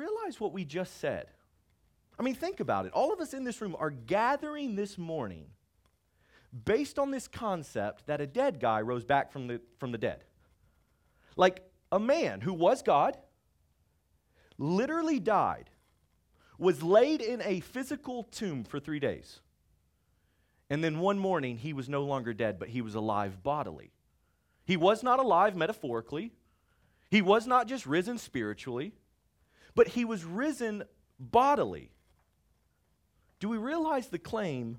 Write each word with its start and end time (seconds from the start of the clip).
realize 0.00 0.40
what 0.40 0.52
we 0.52 0.64
just 0.64 0.98
said? 0.98 1.26
I 2.18 2.22
mean, 2.22 2.34
think 2.34 2.60
about 2.60 2.86
it. 2.86 2.92
All 2.92 3.12
of 3.12 3.20
us 3.20 3.34
in 3.34 3.44
this 3.44 3.60
room 3.60 3.76
are 3.78 3.90
gathering 3.90 4.74
this 4.74 4.98
morning 4.98 5.46
based 6.64 6.98
on 6.98 7.10
this 7.10 7.28
concept 7.28 8.06
that 8.06 8.20
a 8.20 8.26
dead 8.26 8.60
guy 8.60 8.80
rose 8.80 9.04
back 9.04 9.30
from 9.32 9.46
the, 9.46 9.60
from 9.78 9.92
the 9.92 9.98
dead. 9.98 10.24
Like 11.36 11.62
a 11.92 12.00
man 12.00 12.40
who 12.40 12.52
was 12.52 12.82
God, 12.82 13.16
literally 14.58 15.20
died, 15.20 15.70
was 16.58 16.82
laid 16.82 17.20
in 17.20 17.40
a 17.42 17.60
physical 17.60 18.24
tomb 18.24 18.64
for 18.64 18.80
three 18.80 19.00
days. 19.00 19.40
And 20.68 20.84
then 20.84 20.98
one 20.98 21.18
morning, 21.18 21.56
he 21.56 21.72
was 21.72 21.88
no 21.88 22.04
longer 22.04 22.32
dead, 22.34 22.58
but 22.58 22.68
he 22.68 22.80
was 22.80 22.94
alive 22.94 23.42
bodily. 23.42 23.92
He 24.64 24.76
was 24.76 25.02
not 25.02 25.18
alive 25.18 25.56
metaphorically, 25.56 26.32
he 27.10 27.22
was 27.22 27.46
not 27.46 27.66
just 27.66 27.86
risen 27.86 28.18
spiritually, 28.18 28.92
but 29.80 29.88
he 29.88 30.04
was 30.04 30.26
risen 30.26 30.84
bodily. 31.18 31.90
Do 33.38 33.48
we 33.48 33.56
realize 33.56 34.08
the 34.08 34.18
claim 34.18 34.76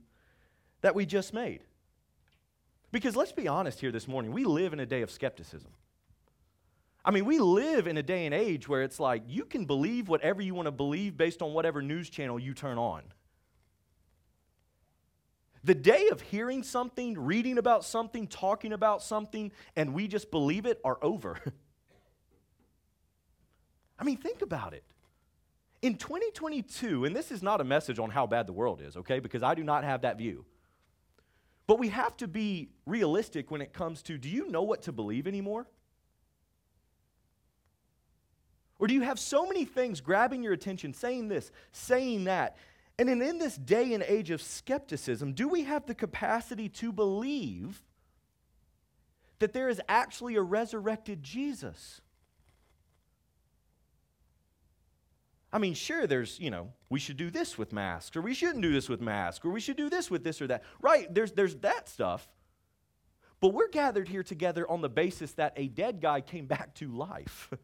that 0.81 0.93
we 0.93 1.07
just 1.07 1.33
made? 1.33 1.61
Because 2.91 3.15
let's 3.15 3.31
be 3.31 3.47
honest 3.47 3.79
here 3.79 3.91
this 3.91 4.07
morning, 4.07 4.31
we 4.31 4.43
live 4.43 4.73
in 4.73 4.79
a 4.79 4.85
day 4.85 5.01
of 5.01 5.09
skepticism. 5.09 5.71
I 7.03 7.09
mean, 7.09 7.25
we 7.25 7.39
live 7.39 7.87
in 7.87 7.97
a 7.97 8.03
day 8.03 8.27
and 8.27 8.35
age 8.35 8.67
where 8.69 8.83
it's 8.83 8.99
like 8.99 9.23
you 9.25 9.43
can 9.43 9.65
believe 9.65 10.07
whatever 10.07 10.39
you 10.39 10.53
want 10.53 10.67
to 10.67 10.71
believe 10.71 11.17
based 11.17 11.41
on 11.41 11.51
whatever 11.55 11.81
news 11.81 12.07
channel 12.07 12.37
you 12.37 12.53
turn 12.53 12.77
on. 12.77 13.01
The 15.63 15.73
day 15.73 16.09
of 16.09 16.21
hearing 16.21 16.61
something, 16.61 17.17
reading 17.17 17.57
about 17.57 17.85
something, 17.85 18.27
talking 18.27 18.71
about 18.71 19.01
something, 19.01 19.51
and 19.75 19.95
we 19.95 20.07
just 20.07 20.29
believe 20.29 20.67
it 20.67 20.79
are 20.83 20.99
over. 21.01 21.39
I 24.01 24.03
mean, 24.03 24.17
think 24.17 24.41
about 24.41 24.73
it. 24.73 24.83
In 25.83 25.95
2022, 25.95 27.05
and 27.05 27.15
this 27.15 27.31
is 27.31 27.43
not 27.43 27.61
a 27.61 27.63
message 27.63 27.99
on 27.99 28.09
how 28.09 28.25
bad 28.25 28.47
the 28.47 28.53
world 28.53 28.81
is, 28.81 28.97
okay, 28.97 29.19
because 29.19 29.43
I 29.43 29.53
do 29.53 29.63
not 29.63 29.83
have 29.83 30.01
that 30.01 30.17
view. 30.17 30.43
But 31.67 31.77
we 31.77 31.89
have 31.89 32.17
to 32.17 32.27
be 32.27 32.69
realistic 32.87 33.51
when 33.51 33.61
it 33.61 33.73
comes 33.73 34.01
to 34.03 34.17
do 34.17 34.27
you 34.27 34.49
know 34.49 34.63
what 34.63 34.81
to 34.83 34.91
believe 34.91 35.27
anymore? 35.27 35.67
Or 38.79 38.87
do 38.87 38.95
you 38.95 39.01
have 39.01 39.19
so 39.19 39.45
many 39.45 39.65
things 39.65 40.01
grabbing 40.01 40.41
your 40.41 40.53
attention, 40.53 40.95
saying 40.95 41.27
this, 41.27 41.51
saying 41.71 42.23
that? 42.23 42.57
And 42.97 43.07
in, 43.07 43.21
in 43.21 43.37
this 43.37 43.55
day 43.55 43.93
and 43.93 44.03
age 44.03 44.31
of 44.31 44.41
skepticism, 44.41 45.33
do 45.33 45.47
we 45.47 45.63
have 45.63 45.85
the 45.85 45.93
capacity 45.93 46.69
to 46.69 46.91
believe 46.91 47.83
that 49.37 49.53
there 49.53 49.69
is 49.69 49.79
actually 49.87 50.35
a 50.35 50.41
resurrected 50.41 51.21
Jesus? 51.21 52.01
I 55.53 55.59
mean, 55.59 55.73
sure, 55.73 56.07
there's, 56.07 56.39
you 56.39 56.49
know, 56.49 56.71
we 56.89 56.99
should 56.99 57.17
do 57.17 57.29
this 57.29 57.57
with 57.57 57.73
masks, 57.73 58.15
or 58.15 58.21
we 58.21 58.33
shouldn't 58.33 58.61
do 58.61 58.71
this 58.71 58.87
with 58.87 59.01
masks, 59.01 59.45
or 59.45 59.49
we 59.49 59.59
should 59.59 59.75
do 59.75 59.89
this 59.89 60.09
with 60.09 60.23
this 60.23 60.41
or 60.41 60.47
that. 60.47 60.63
Right, 60.81 61.13
there's, 61.13 61.33
there's 61.33 61.55
that 61.57 61.89
stuff. 61.89 62.27
But 63.41 63.49
we're 63.49 63.69
gathered 63.69 64.07
here 64.07 64.23
together 64.23 64.69
on 64.69 64.81
the 64.81 64.89
basis 64.89 65.33
that 65.33 65.53
a 65.57 65.67
dead 65.67 65.99
guy 65.99 66.21
came 66.21 66.45
back 66.45 66.73
to 66.75 66.87
life. 66.87 67.51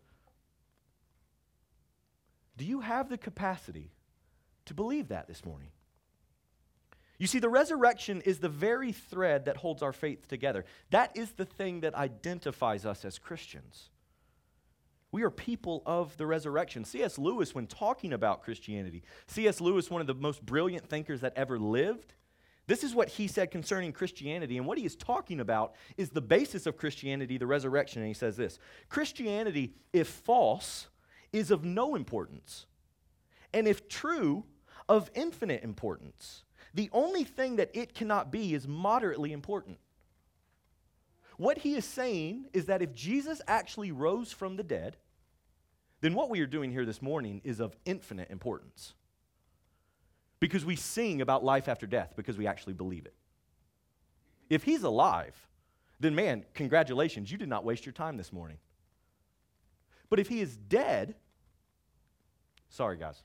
do 2.58 2.66
you 2.66 2.82
have 2.82 3.10
the 3.10 3.18
capacity 3.18 3.92
to 4.66 4.74
believe 4.74 5.10
that 5.10 5.28
this 5.28 5.46
morning? 5.46 5.70
You 7.20 7.28
see, 7.28 7.40
the 7.40 7.50
resurrection 7.50 8.22
is 8.22 8.40
the 8.40 8.50
very 8.50 8.92
thread 8.92 9.46
that 9.46 9.58
holds 9.58 9.82
our 9.82 9.94
faith 9.94 10.28
together. 10.28 10.66
That 10.92 11.16
is 11.16 11.32
the 11.32 11.46
thing 11.46 11.82
that 11.82 11.96
identifies 11.96 12.86
us 12.86 13.06
as 13.06 13.18
Christians. 13.18 13.90
We 15.18 15.24
are 15.24 15.32
people 15.32 15.82
of 15.88 16.16
the 16.18 16.28
resurrection. 16.28 16.86
C.S. 16.86 17.18
Lewis, 17.18 17.56
when 17.56 17.66
talking 17.66 18.14
about 18.14 18.44
Christianity, 18.44 19.02
C.S. 19.26 19.60
Lewis, 19.60 19.90
one 19.90 20.00
of 20.00 20.06
the 20.06 20.14
most 20.14 20.46
brilliant 20.46 20.88
thinkers 20.88 21.22
that 21.22 21.34
ever 21.36 21.58
lived, 21.58 22.14
this 22.68 22.84
is 22.84 22.94
what 22.94 23.10
he 23.10 23.28
said 23.28 23.50
concerning 23.50 23.94
Christianity. 23.94 24.60
And 24.60 24.68
what 24.68 24.78
he 24.78 24.86
is 24.86 24.96
talking 24.96 25.40
about 25.40 25.74
is 25.98 26.12
the 26.12 26.22
basis 26.22 26.68
of 26.68 26.78
Christianity, 26.78 27.40
the 27.40 27.48
resurrection. 27.48 28.04
And 28.04 28.08
he 28.08 28.14
says 28.14 28.38
this 28.38 28.60
Christianity, 28.90 29.74
if 29.92 30.08
false, 30.08 30.88
is 31.34 31.50
of 31.50 31.66
no 31.66 31.96
importance. 31.96 32.68
And 33.56 33.68
if 33.68 33.90
true, 33.90 34.44
of 34.88 35.10
infinite 35.16 35.64
importance. 35.64 36.44
The 36.76 36.92
only 36.94 37.24
thing 37.24 37.56
that 37.56 37.72
it 37.74 37.96
cannot 37.96 38.32
be 38.32 38.54
is 38.54 38.68
moderately 38.68 39.32
important. 39.32 39.80
What 41.38 41.58
he 41.58 41.74
is 41.74 41.86
saying 41.86 42.50
is 42.54 42.66
that 42.66 42.84
if 42.84 42.94
Jesus 42.94 43.42
actually 43.48 43.92
rose 43.92 44.32
from 44.32 44.58
the 44.58 44.64
dead, 44.64 44.98
then 46.02 46.14
what 46.14 46.30
we 46.30 46.42
are 46.42 46.48
doing 46.48 46.72
here 46.72 46.86
this 46.86 47.02
morning 47.02 47.42
is 47.44 47.60
of 47.60 47.76
infinite 47.86 48.30
importance. 48.30 48.94
Because 50.40 50.64
we 50.64 50.76
sing 50.76 51.22
about 51.22 51.44
life 51.44 51.68
after 51.68 51.88
death 51.88 52.14
because 52.16 52.38
we 52.38 52.46
actually 52.46 52.74
believe 52.74 53.06
it. 53.06 53.16
If 54.50 54.64
he's 54.64 54.84
alive, 54.84 55.36
then 56.00 56.14
man, 56.14 56.46
congratulations, 56.54 57.32
you 57.32 57.38
did 57.38 57.50
not 57.50 57.66
waste 57.66 57.86
your 57.86 57.94
time 57.94 58.18
this 58.18 58.32
morning. 58.32 58.58
But 60.10 60.20
if 60.20 60.28
he 60.28 60.40
is 60.40 60.56
dead, 60.56 61.16
sorry 62.70 62.98
guys, 62.98 63.24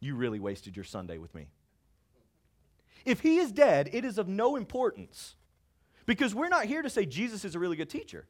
you 0.00 0.14
really 0.14 0.40
wasted 0.40 0.76
your 0.76 0.84
Sunday 0.84 1.18
with 1.18 1.34
me. 1.34 1.48
If 3.04 3.20
he 3.20 3.38
is 3.38 3.50
dead, 3.50 3.90
it 3.92 4.04
is 4.04 4.16
of 4.16 4.28
no 4.28 4.56
importance 4.56 5.34
because 6.06 6.34
we're 6.34 6.48
not 6.48 6.66
here 6.66 6.82
to 6.82 6.90
say 6.90 7.04
Jesus 7.04 7.44
is 7.44 7.54
a 7.54 7.58
really 7.58 7.76
good 7.76 7.90
teacher. 7.90 8.26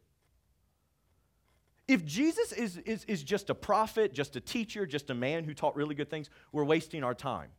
If 1.92 2.06
Jesus 2.06 2.52
is, 2.52 2.78
is, 2.78 3.04
is 3.04 3.22
just 3.22 3.50
a 3.50 3.54
prophet, 3.54 4.14
just 4.14 4.34
a 4.34 4.40
teacher, 4.40 4.86
just 4.86 5.10
a 5.10 5.14
man 5.14 5.44
who 5.44 5.52
taught 5.52 5.76
really 5.76 5.94
good 5.94 6.08
things, 6.08 6.30
we're 6.50 6.64
wasting 6.64 7.04
our 7.04 7.12
time. 7.12 7.50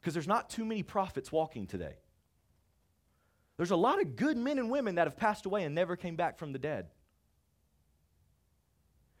Because 0.00 0.14
there's 0.14 0.26
not 0.26 0.48
too 0.48 0.64
many 0.64 0.82
prophets 0.82 1.30
walking 1.30 1.66
today. 1.66 1.96
There's 3.58 3.72
a 3.72 3.76
lot 3.76 4.00
of 4.00 4.16
good 4.16 4.38
men 4.38 4.58
and 4.58 4.70
women 4.70 4.94
that 4.94 5.06
have 5.06 5.18
passed 5.18 5.44
away 5.44 5.64
and 5.64 5.74
never 5.74 5.96
came 5.96 6.16
back 6.16 6.38
from 6.38 6.52
the 6.52 6.58
dead. 6.58 6.86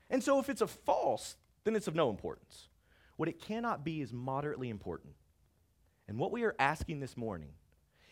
And 0.08 0.22
so 0.24 0.38
if 0.38 0.48
it's 0.48 0.62
a 0.62 0.66
false, 0.66 1.36
then 1.64 1.76
it's 1.76 1.88
of 1.88 1.94
no 1.94 2.08
importance. 2.08 2.68
What 3.16 3.28
it 3.28 3.38
cannot 3.38 3.84
be 3.84 4.00
is 4.00 4.14
moderately 4.14 4.70
important. 4.70 5.12
And 6.08 6.18
what 6.18 6.32
we 6.32 6.42
are 6.44 6.56
asking 6.58 7.00
this 7.00 7.18
morning 7.18 7.50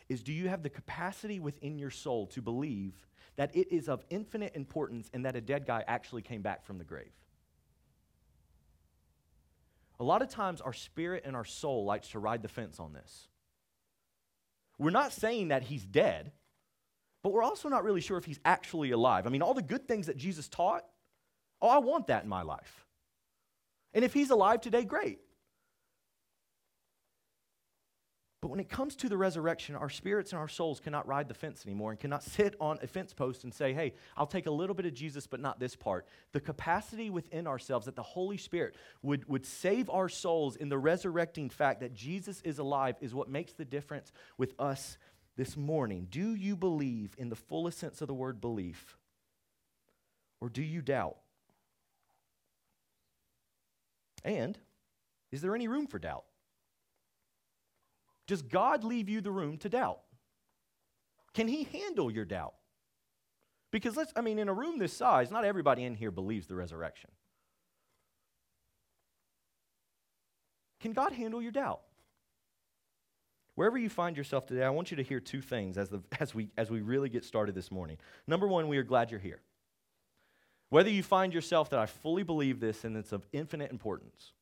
is 0.09 0.23
do 0.23 0.33
you 0.33 0.49
have 0.49 0.63
the 0.63 0.71
capacity 0.71 1.41
within 1.41 1.79
your 1.79 1.91
soul 1.91 2.27
to 2.29 2.43
believe 2.43 2.95
that 3.37 3.55
it 3.55 3.73
is 3.73 3.89
of 3.89 4.05
infinite 4.09 4.55
importance 4.55 5.11
and 5.13 5.25
that 5.25 5.37
a 5.37 5.41
dead 5.41 5.67
guy 5.67 5.85
actually 5.87 6.23
came 6.23 6.43
back 6.43 6.65
from 6.65 6.79
the 6.79 6.85
grave? 6.85 7.13
A 9.99 10.05
lot 10.05 10.23
of 10.23 10.29
times, 10.29 10.61
our 10.61 10.73
spirit 10.73 11.23
and 11.25 11.35
our 11.35 11.45
soul 11.45 11.85
likes 11.85 12.09
to 12.09 12.19
ride 12.19 12.43
the 12.43 12.49
fence 12.49 12.79
on 12.79 12.93
this. 12.93 13.29
We're 14.79 14.91
not 14.91 15.13
saying 15.13 15.49
that 15.49 15.63
he's 15.63 15.85
dead, 15.85 16.33
but 17.23 17.33
we're 17.33 17.43
also 17.43 17.69
not 17.69 17.83
really 17.83 18.03
sure 18.03 18.19
if 18.19 18.27
he's 18.27 18.41
actually 18.45 18.91
alive. 18.91 19.27
I 19.27 19.31
mean, 19.31 19.43
all 19.43 19.55
the 19.55 19.63
good 19.63 19.89
things 19.89 20.07
that 20.07 20.19
Jesus 20.19 20.49
taught, 20.49 20.85
oh, 21.63 21.69
I 21.69 21.79
want 21.79 22.09
that 22.09 22.25
in 22.25 22.29
my 22.29 22.43
life. 22.43 22.87
And 23.95 24.05
if 24.05 24.13
he's 24.13 24.31
alive 24.31 24.61
today, 24.61 24.85
great. 24.85 25.21
But 28.47 28.51
when 28.51 28.61
it 28.61 28.69
comes 28.69 28.95
to 28.97 29.09
the 29.09 29.17
resurrection, 29.17 29.75
our 29.75 29.91
spirits 29.91 30.31
and 30.31 30.39
our 30.39 30.47
souls 30.47 30.79
cannot 30.79 31.09
ride 31.09 31.27
the 31.27 31.35
fence 31.35 31.67
anymore 31.67 31.91
and 31.91 31.99
cannot 31.99 32.23
sit 32.23 32.55
on 32.61 32.79
a 32.81 32.87
fence 32.87 33.13
post 33.13 33.43
and 33.43 33.53
say, 33.53 33.75
hey, 33.75 33.93
I'll 34.17 34.29
take 34.29 34.47
a 34.47 34.53
little 34.53 34.77
bit 34.77 34.87
of 34.87 34.95
Jesus, 34.95 35.27
but 35.27 35.41
not 35.41 35.59
this 35.59 35.75
part. 35.75 36.07
The 36.31 36.39
capacity 36.39 37.11
within 37.11 37.49
ourselves 37.49 37.87
that 37.87 37.97
the 37.97 38.05
Holy 38.05 38.37
Spirit 38.37 38.77
would, 39.03 39.29
would 39.29 39.45
save 39.45 39.91
our 39.91 40.09
souls 40.09 40.55
in 40.55 40.69
the 40.69 40.79
resurrecting 40.79 41.51
fact 41.51 41.81
that 41.81 41.93
Jesus 41.93 42.41
is 42.43 42.61
alive 42.61 42.95
is 43.01 43.13
what 43.13 43.29
makes 43.29 43.53
the 43.53 43.65
difference 43.65 44.13
with 44.39 44.55
us 44.61 44.97
this 45.37 45.57
morning. 45.57 46.07
Do 46.09 46.37
you 46.37 46.55
believe 46.55 47.17
in 47.19 47.31
the 47.31 47.35
fullest 47.35 47.81
sense 47.81 48.01
of 48.01 48.07
the 48.07 48.15
word 48.15 48.41
belief? 48.41 48.97
Or 50.41 50.49
do 50.49 50.63
you 50.63 50.83
doubt? 50.83 51.17
And 54.25 54.57
is 55.33 55.43
there 55.43 55.57
any 55.57 55.67
room 55.67 55.89
for 55.89 55.99
doubt? 55.99 56.27
Does 58.27 58.43
God 58.43 58.85
leave 58.85 59.09
you 59.09 59.21
the 59.21 59.31
room 59.31 59.57
to 59.59 59.69
doubt? 59.69 60.01
Can 61.35 61.49
He 61.49 61.65
handle 61.65 62.11
your 62.11 62.25
doubt? 62.25 62.55
Because 63.71 63.97
let's, 63.97 64.13
I 64.17 64.21
mean, 64.21 64.39
in 64.39 64.49
a 64.49 64.55
room 64.55 64.79
this 64.79 64.93
size, 64.93 65.31
not 65.31 65.45
everybody 65.45 65.85
in 65.85 65.95
here 65.95 66.11
believes 66.11 66.47
the 66.47 66.55
resurrection. 66.55 67.11
Can 70.81 70.93
God 70.93 71.13
handle 71.13 71.43
your 71.43 71.53
doubt? 71.53 71.81
Wherever 73.55 73.79
you 73.79 73.89
find 73.89 74.17
yourself 74.17 74.47
today, 74.47 74.63
I 74.63 74.71
want 74.71 74.91
you 74.91 74.99
to 74.99 75.03
hear 75.03 75.19
two 75.19 75.41
things 75.41 75.79
as, 75.79 75.89
the, 75.89 76.03
as, 76.21 76.35
we, 76.35 76.51
as 76.57 76.71
we 76.71 76.81
really 76.81 77.09
get 77.09 77.25
started 77.25 77.55
this 77.55 77.71
morning. 77.71 77.97
Number 78.27 78.47
one, 78.47 78.69
we 78.69 78.77
are 78.79 78.83
glad 78.83 79.11
you're 79.11 79.21
here. 79.21 79.41
Whether 80.69 80.91
you 80.91 81.03
find 81.03 81.33
yourself 81.33 81.71
that 81.71 81.79
I 81.79 81.87
fully 81.87 82.23
believe 82.23 82.61
this 82.61 82.85
and 82.85 82.97
it's 82.97 83.13
of 83.13 83.27
infinite 83.33 83.71
importance, 83.71 84.33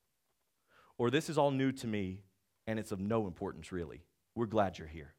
or 0.99 1.11
this 1.11 1.29
is 1.29 1.39
all 1.39 1.51
new 1.51 1.71
to 1.73 1.87
me 1.87 2.21
and 2.67 2.79
it's 2.79 2.93
of 2.93 3.01
no 3.01 3.27
importance, 3.27 3.73
really. 3.73 4.03
We're 4.35 4.47
glad 4.47 4.79
you're 4.79 4.89
here. 4.89 5.15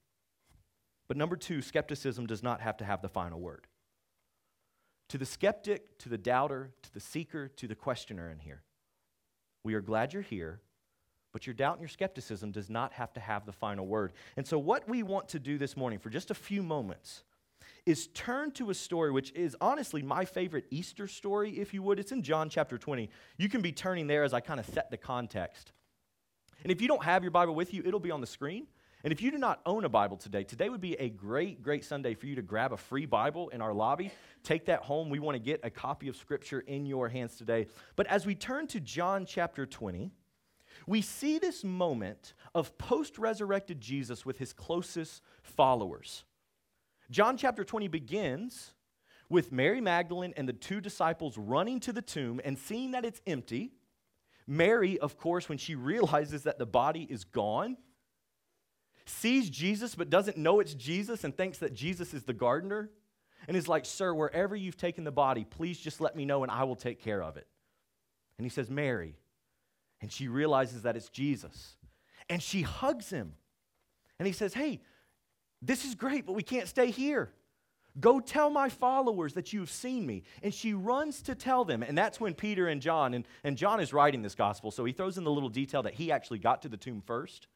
But 1.08 1.18
number 1.18 1.36
two, 1.36 1.62
skepticism 1.62 2.26
does 2.26 2.44
not 2.44 2.62
have 2.62 2.78
to 2.78 2.86
have 2.86 3.02
the 3.02 3.10
final 3.10 3.40
word. 3.40 3.68
To 5.10 5.18
the 5.18 5.26
skeptic, 5.26 6.00
to 6.00 6.10
the 6.10 6.18
doubter, 6.18 6.72
to 6.82 6.94
the 6.94 7.00
seeker, 7.00 7.48
to 7.50 7.68
the 7.68 7.76
questioner 7.76 8.30
in 8.32 8.40
here. 8.40 8.64
We 9.64 9.76
are 9.76 9.82
glad 9.82 10.14
you're 10.14 10.22
here, 10.24 10.62
but 11.32 11.46
your 11.46 11.54
doubt 11.54 11.74
and 11.74 11.82
your 11.82 11.90
skepticism 11.90 12.52
does 12.52 12.70
not 12.70 12.94
have 12.94 13.14
to 13.14 13.20
have 13.20 13.46
the 13.46 13.52
final 13.52 13.86
word. 13.86 14.14
And 14.36 14.48
so, 14.48 14.58
what 14.58 14.88
we 14.90 15.04
want 15.04 15.30
to 15.30 15.40
do 15.40 15.58
this 15.58 15.78
morning 15.78 16.00
for 16.00 16.10
just 16.10 16.32
a 16.32 16.36
few 16.36 16.64
moments 16.64 17.24
is 17.86 18.08
turn 18.08 18.52
to 18.52 18.72
a 18.72 18.74
story 18.74 19.12
which 19.12 19.32
is 19.34 19.56
honestly 19.62 20.02
my 20.02 20.26
favorite 20.26 20.66
Easter 20.72 21.08
story, 21.08 21.60
if 21.60 21.74
you 21.74 21.84
would. 21.84 22.00
It's 22.00 22.12
in 22.12 22.24
John 22.24 22.50
chapter 22.50 22.78
20. 22.78 23.10
You 23.38 23.50
can 23.50 23.62
be 23.62 23.72
turning 23.72 24.08
there 24.08 24.24
as 24.24 24.34
I 24.34 24.40
kind 24.40 24.60
of 24.60 24.66
set 24.66 24.90
the 24.90 24.98
context. 24.98 25.72
And 26.64 26.72
if 26.72 26.82
you 26.82 26.88
don't 26.88 27.04
have 27.04 27.24
your 27.24 27.32
Bible 27.32 27.56
with 27.56 27.74
you, 27.74 27.84
it'll 27.86 28.00
be 28.00 28.12
on 28.12 28.22
the 28.22 28.28
screen. 28.28 28.68
And 29.04 29.12
if 29.12 29.22
you 29.22 29.30
do 29.30 29.38
not 29.38 29.62
own 29.68 29.86
a 29.86 29.90
Bible 29.90 30.18
today, 30.18 30.44
today 30.44 30.68
would 30.68 30.82
be 30.82 30.96
a 30.96 31.10
great, 31.10 31.62
great 31.62 31.86
Sunday 31.86 32.16
for 32.16 32.26
you 32.26 32.36
to 32.36 32.42
grab 32.42 32.74
a 32.74 32.78
free 32.78 33.06
Bible 33.06 33.50
in 33.50 33.62
our 33.62 33.72
lobby. 33.72 34.12
Take 34.42 34.66
that 34.66 34.82
home. 34.82 35.12
We 35.12 35.20
want 35.20 35.36
to 35.36 35.40
get 35.40 35.60
a 35.64 35.70
copy 35.70 36.08
of 36.08 36.16
Scripture 36.16 36.62
in 36.62 36.88
your 36.88 37.08
hands 37.08 37.36
today. 37.36 37.68
But 37.96 38.08
as 38.08 38.26
we 38.26 38.34
turn 38.34 38.66
to 38.68 38.80
John 38.80 39.28
chapter 39.28 39.68
20, 39.68 40.12
we 40.88 41.02
see 41.02 41.38
this 41.38 41.64
moment 41.64 42.34
of 42.56 42.78
post 42.80 43.20
resurrected 43.20 43.80
Jesus 43.80 44.26
with 44.26 44.40
his 44.40 44.54
closest 44.54 45.22
followers. 45.44 46.24
John 47.12 47.38
chapter 47.38 47.64
20 47.64 47.88
begins 47.88 48.74
with 49.30 49.52
Mary 49.52 49.82
Magdalene 49.82 50.34
and 50.36 50.50
the 50.50 50.54
two 50.54 50.82
disciples 50.82 51.38
running 51.38 51.80
to 51.82 51.94
the 51.94 52.02
tomb 52.02 52.42
and 52.44 52.58
seeing 52.58 52.92
that 52.92 53.06
it's 53.06 53.22
empty. 53.28 53.72
Mary, 54.48 55.00
of 55.00 55.18
course, 55.18 55.50
when 55.50 55.58
she 55.58 55.76
realizes 55.76 56.44
that 56.44 56.60
the 56.60 56.66
body 56.66 57.08
is 57.10 57.24
gone, 57.24 57.78
sees 59.06 59.50
Jesus 59.50 59.96
but 59.96 60.10
doesn't 60.10 60.38
know 60.38 60.60
it's 60.60 60.74
Jesus 60.74 61.24
and 61.24 61.36
thinks 61.36 61.60
that 61.60 61.74
Jesus 61.74 62.14
is 62.14 62.24
the 62.24 62.34
gardener 62.34 62.90
and 63.48 63.56
is 63.56 63.68
like, 63.68 63.86
Sir, 63.86 64.14
wherever 64.14 64.56
you've 64.56 64.78
taken 64.78 65.04
the 65.04 65.12
body, 65.12 65.46
please 65.46 65.80
just 65.80 66.02
let 66.02 66.16
me 66.16 66.26
know 66.26 66.44
and 66.44 66.52
I 66.52 66.64
will 66.64 66.76
take 66.76 67.02
care 67.02 67.22
of 67.22 67.38
it. 67.38 67.48
And 68.38 68.46
he 68.46 68.50
says, 68.50 68.70
Mary. 68.70 69.16
And 70.02 70.12
she 70.12 70.28
realizes 70.28 70.84
that 70.84 70.96
it's 70.96 71.10
Jesus. 71.10 71.76
And 72.30 72.42
she 72.42 72.62
hugs 72.62 73.10
him. 73.10 73.34
And 74.20 74.28
he 74.28 74.34
says, 74.34 74.54
Hey, 74.54 74.82
this 75.62 75.86
is 75.86 75.96
great, 75.96 76.26
but 76.26 76.34
we 76.34 76.44
can't 76.44 76.68
stay 76.68 76.92
here. 76.92 77.32
Go 78.00 78.20
tell 78.20 78.50
my 78.50 78.68
followers 78.70 79.34
that 79.34 79.54
you 79.54 79.62
have 79.62 79.70
seen 79.72 80.06
me. 80.06 80.24
And 80.44 80.54
she 80.54 80.74
runs 80.74 81.22
to 81.24 81.36
tell 81.36 81.64
them. 81.64 81.82
And 81.82 81.98
that's 81.98 82.20
when 82.20 82.34
Peter 82.34 82.68
and 82.68 82.82
John, 82.82 83.14
and, 83.14 83.26
and 83.44 83.58
John 83.58 83.80
is 83.80 83.94
writing 83.94 84.22
this 84.22 84.36
gospel, 84.36 84.72
so 84.72 84.84
he 84.84 84.92
throws 84.92 85.18
in 85.18 85.24
the 85.24 85.32
little 85.32 85.50
detail 85.50 85.84
that 85.84 85.94
he 85.94 86.12
actually 86.12 86.40
got 86.40 86.62
to 86.64 86.70
the 86.70 86.78
tomb 86.78 87.02
first. 87.06 87.48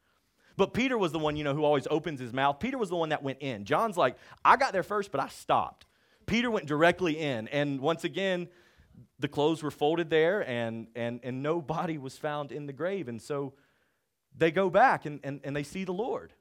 But 0.56 0.74
Peter 0.74 0.98
was 0.98 1.12
the 1.12 1.18
one, 1.18 1.36
you 1.36 1.44
know, 1.44 1.54
who 1.54 1.64
always 1.64 1.86
opens 1.90 2.20
his 2.20 2.32
mouth. 2.32 2.58
Peter 2.58 2.78
was 2.78 2.88
the 2.88 2.96
one 2.96 3.10
that 3.10 3.22
went 3.22 3.38
in. 3.40 3.64
John's 3.64 3.96
like, 3.96 4.16
I 4.44 4.56
got 4.56 4.72
there 4.72 4.82
first, 4.82 5.10
but 5.12 5.20
I 5.20 5.28
stopped. 5.28 5.86
Peter 6.26 6.50
went 6.50 6.66
directly 6.66 7.18
in. 7.18 7.48
And 7.48 7.80
once 7.80 8.04
again, 8.04 8.48
the 9.18 9.28
clothes 9.28 9.62
were 9.62 9.70
folded 9.70 10.10
there, 10.10 10.46
and, 10.48 10.88
and, 10.94 11.20
and 11.22 11.42
no 11.42 11.60
body 11.60 11.98
was 11.98 12.16
found 12.16 12.52
in 12.52 12.66
the 12.66 12.72
grave. 12.72 13.08
And 13.08 13.20
so 13.20 13.54
they 14.36 14.50
go 14.50 14.70
back 14.70 15.06
and, 15.06 15.20
and, 15.22 15.40
and 15.44 15.54
they 15.54 15.62
see 15.62 15.84
the 15.84 15.92
Lord. 15.92 16.32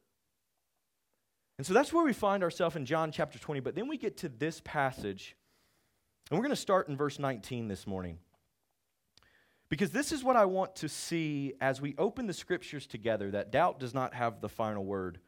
And 1.60 1.66
so 1.66 1.74
that's 1.74 1.92
where 1.92 2.06
we 2.06 2.14
find 2.14 2.42
ourselves 2.42 2.78
in 2.78 2.86
John 2.86 3.12
chapter 3.12 3.38
20. 3.38 3.60
But 3.60 3.76
then 3.76 3.90
we 3.90 3.98
get 3.98 4.16
to 4.20 4.30
this 4.30 4.62
passage, 4.64 5.36
and 6.32 6.40
we're 6.40 6.44
going 6.44 6.56
to 6.56 6.62
start 6.62 6.88
in 6.88 6.96
verse 6.96 7.20
19 7.20 7.68
this 7.68 7.86
morning. 7.86 8.18
Because 9.68 9.92
this 9.92 10.14
is 10.14 10.24
what 10.24 10.38
I 10.38 10.46
want 10.46 10.78
to 10.78 10.88
see 10.88 11.52
as 11.60 11.82
we 11.82 11.96
open 11.98 12.28
the 12.28 12.34
scriptures 12.34 12.88
together 12.88 13.32
that 13.32 13.52
doubt 13.52 13.78
does 13.78 13.94
not 13.94 14.14
have 14.14 14.40
the 14.40 14.48
final 14.48 14.86
word, 14.86 15.20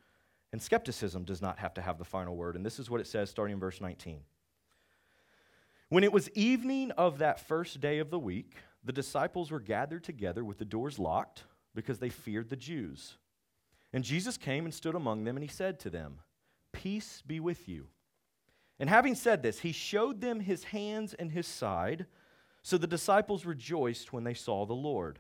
and 0.54 0.62
skepticism 0.62 1.26
does 1.26 1.42
not 1.42 1.60
have 1.60 1.74
to 1.74 1.82
have 1.82 1.98
the 1.98 2.06
final 2.06 2.38
word. 2.38 2.56
And 2.56 2.66
this 2.66 2.80
is 2.80 2.90
what 2.90 3.02
it 3.02 3.08
says 3.08 3.30
starting 3.30 3.56
in 3.56 3.60
verse 3.60 3.82
19. 3.82 4.22
When 5.90 6.06
it 6.06 6.14
was 6.14 6.30
evening 6.30 6.92
of 6.92 7.18
that 7.18 7.46
first 7.46 7.82
day 7.82 8.00
of 8.00 8.10
the 8.10 8.18
week, 8.18 8.56
the 8.86 8.94
disciples 8.94 9.52
were 9.52 9.60
gathered 9.60 10.06
together 10.06 10.46
with 10.46 10.60
the 10.60 10.66
doors 10.66 10.98
locked 10.98 11.44
because 11.76 12.00
they 12.00 12.08
feared 12.08 12.50
the 12.50 12.56
Jews. 12.56 13.18
And 13.94 14.04
Jesus 14.04 14.38
came 14.38 14.66
and 14.66 14.74
stood 14.74 14.96
among 14.96 15.24
them, 15.24 15.36
and 15.36 15.44
he 15.44 15.54
said 15.54 15.80
to 15.82 15.90
them, 15.90 16.20
Peace 16.72 17.22
be 17.26 17.40
with 17.40 17.68
you. 17.68 17.88
And 18.80 18.90
having 18.90 19.16
said 19.16 19.44
this, 19.44 19.60
he 19.60 19.72
showed 19.72 20.22
them 20.22 20.40
his 20.40 20.66
hands 20.66 21.14
and 21.14 21.32
his 21.32 21.46
side. 21.46 22.08
So 22.64 22.78
the 22.78 22.88
disciples 22.88 23.46
rejoiced 23.46 24.14
when 24.14 24.24
they 24.24 24.34
saw 24.34 24.66
the 24.66 24.74
Lord. 24.74 25.20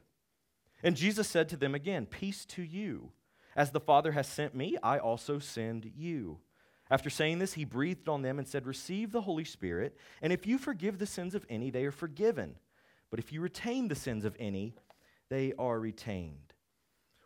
And 0.81 0.95
Jesus 0.95 1.27
said 1.27 1.49
to 1.49 1.57
them 1.57 1.75
again, 1.75 2.05
Peace 2.05 2.45
to 2.45 2.63
you. 2.63 3.11
As 3.55 3.71
the 3.71 3.79
Father 3.79 4.13
has 4.13 4.27
sent 4.27 4.55
me, 4.55 4.77
I 4.81 4.97
also 4.97 5.37
send 5.37 5.91
you. 5.95 6.39
After 6.89 7.09
saying 7.09 7.39
this, 7.39 7.53
he 7.53 7.65
breathed 7.65 8.09
on 8.09 8.21
them 8.21 8.39
and 8.39 8.47
said, 8.47 8.65
Receive 8.65 9.11
the 9.11 9.21
Holy 9.21 9.45
Spirit, 9.45 9.97
and 10.21 10.33
if 10.33 10.47
you 10.47 10.57
forgive 10.57 10.97
the 10.97 11.05
sins 11.05 11.35
of 11.35 11.45
any, 11.49 11.69
they 11.69 11.85
are 11.85 11.91
forgiven. 11.91 12.55
But 13.09 13.19
if 13.19 13.31
you 13.31 13.41
retain 13.41 13.87
the 13.87 13.95
sins 13.95 14.25
of 14.25 14.35
any, 14.39 14.73
they 15.29 15.53
are 15.59 15.79
retained. 15.79 16.50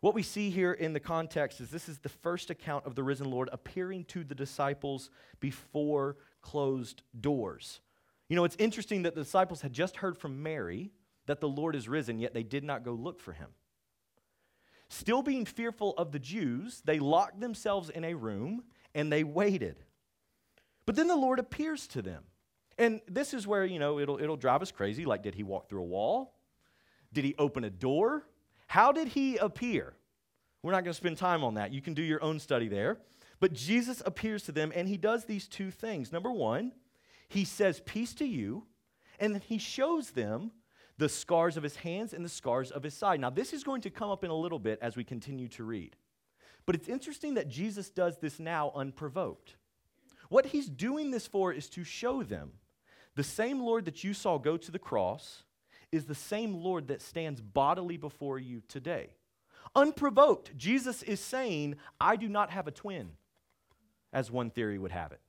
What 0.05 0.13
we 0.13 0.21
see 0.21 0.51
here 0.51 0.71
in 0.71 0.93
the 0.93 0.99
context 0.99 1.59
is 1.59 1.71
this 1.71 1.89
is 1.89 1.97
the 1.97 2.09
first 2.09 2.51
account 2.51 2.85
of 2.85 2.93
the 2.93 3.01
risen 3.01 3.27
Lord 3.27 3.49
appearing 3.51 4.03
to 4.09 4.23
the 4.23 4.35
disciples 4.35 5.09
before 5.39 6.17
closed 6.43 7.01
doors. 7.19 7.81
You 8.29 8.35
know, 8.35 8.43
it's 8.43 8.55
interesting 8.59 9.01
that 9.01 9.15
the 9.15 9.23
disciples 9.23 9.61
had 9.61 9.73
just 9.73 9.97
heard 9.97 10.15
from 10.15 10.43
Mary 10.43 10.91
that 11.25 11.39
the 11.39 11.49
Lord 11.49 11.75
is 11.75 11.89
risen, 11.89 12.19
yet 12.19 12.35
they 12.35 12.43
did 12.43 12.63
not 12.63 12.83
go 12.83 12.91
look 12.91 13.19
for 13.19 13.31
him. 13.31 13.47
Still 14.89 15.23
being 15.23 15.43
fearful 15.43 15.95
of 15.97 16.11
the 16.11 16.19
Jews, 16.19 16.83
they 16.85 16.99
locked 16.99 17.39
themselves 17.39 17.89
in 17.89 18.03
a 18.03 18.13
room 18.13 18.61
and 18.93 19.11
they 19.11 19.23
waited. 19.23 19.79
But 20.85 20.97
then 20.97 21.07
the 21.07 21.15
Lord 21.15 21.39
appears 21.39 21.87
to 21.87 22.03
them. 22.03 22.25
And 22.77 23.01
this 23.07 23.33
is 23.33 23.47
where, 23.47 23.65
you 23.65 23.79
know, 23.79 23.97
it'll, 23.97 24.21
it'll 24.21 24.37
drive 24.37 24.61
us 24.61 24.71
crazy. 24.71 25.03
Like, 25.03 25.23
did 25.23 25.33
he 25.33 25.41
walk 25.41 25.67
through 25.67 25.81
a 25.81 25.85
wall? 25.85 26.35
Did 27.11 27.25
he 27.25 27.33
open 27.39 27.63
a 27.63 27.71
door? 27.71 28.27
How 28.67 28.91
did 28.91 29.09
he 29.09 29.37
appear? 29.37 29.93
We're 30.63 30.71
not 30.71 30.83
going 30.83 30.93
to 30.93 30.97
spend 30.97 31.17
time 31.17 31.43
on 31.43 31.55
that. 31.55 31.71
You 31.71 31.81
can 31.81 31.93
do 31.93 32.01
your 32.01 32.23
own 32.23 32.39
study 32.39 32.67
there. 32.67 32.99
But 33.39 33.53
Jesus 33.53 34.01
appears 34.05 34.43
to 34.43 34.51
them 34.51 34.71
and 34.75 34.87
he 34.87 34.97
does 34.97 35.25
these 35.25 35.47
two 35.47 35.69
things. 35.69 36.11
Number 36.11 36.31
one, 36.31 36.71
he 37.27 37.45
says, 37.45 37.81
Peace 37.85 38.13
to 38.15 38.25
you, 38.25 38.65
and 39.19 39.33
then 39.33 39.41
he 39.41 39.57
shows 39.57 40.11
them 40.11 40.51
the 40.97 41.09
scars 41.09 41.57
of 41.57 41.63
his 41.63 41.75
hands 41.77 42.13
and 42.13 42.23
the 42.23 42.29
scars 42.29 42.71
of 42.71 42.83
his 42.83 42.93
side. 42.93 43.19
Now, 43.19 43.29
this 43.29 43.53
is 43.53 43.63
going 43.63 43.81
to 43.81 43.89
come 43.89 44.09
up 44.09 44.23
in 44.23 44.31
a 44.31 44.35
little 44.35 44.59
bit 44.59 44.79
as 44.81 44.95
we 44.95 45.03
continue 45.03 45.47
to 45.49 45.63
read. 45.63 45.95
But 46.65 46.75
it's 46.75 46.87
interesting 46.87 47.35
that 47.35 47.49
Jesus 47.49 47.89
does 47.89 48.17
this 48.17 48.39
now 48.39 48.71
unprovoked. 48.73 49.55
What 50.29 50.47
he's 50.47 50.67
doing 50.67 51.11
this 51.11 51.27
for 51.27 51.53
is 51.53 51.69
to 51.69 51.83
show 51.83 52.23
them 52.23 52.53
the 53.15 53.23
same 53.23 53.59
Lord 53.59 53.85
that 53.85 54.03
you 54.03 54.13
saw 54.13 54.37
go 54.37 54.57
to 54.57 54.71
the 54.71 54.79
cross 54.79 55.43
is 55.91 56.05
the 56.05 56.15
same 56.15 56.53
Lord 56.53 56.87
that 56.87 57.01
stands 57.01 57.41
bodily 57.41 57.97
before 57.97 58.39
you 58.39 58.61
today. 58.67 59.09
Unprovoked, 59.75 60.55
Jesus 60.57 61.03
is 61.03 61.19
saying, 61.19 61.75
I 61.99 62.15
do 62.15 62.29
not 62.29 62.51
have 62.51 62.67
a 62.67 62.71
twin, 62.71 63.11
as 64.13 64.31
one 64.31 64.49
theory 64.49 64.77
would 64.77 64.91
have 64.91 65.11
it. 65.11 65.21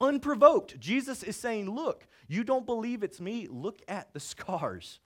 Unprovoked, 0.00 0.78
Jesus 0.80 1.22
is 1.22 1.36
saying, 1.36 1.70
Look, 1.70 2.06
you 2.26 2.42
don't 2.44 2.66
believe 2.66 3.02
it's 3.02 3.20
me? 3.20 3.46
Look 3.48 3.80
at 3.88 4.12
the 4.12 4.20
scars. 4.20 5.00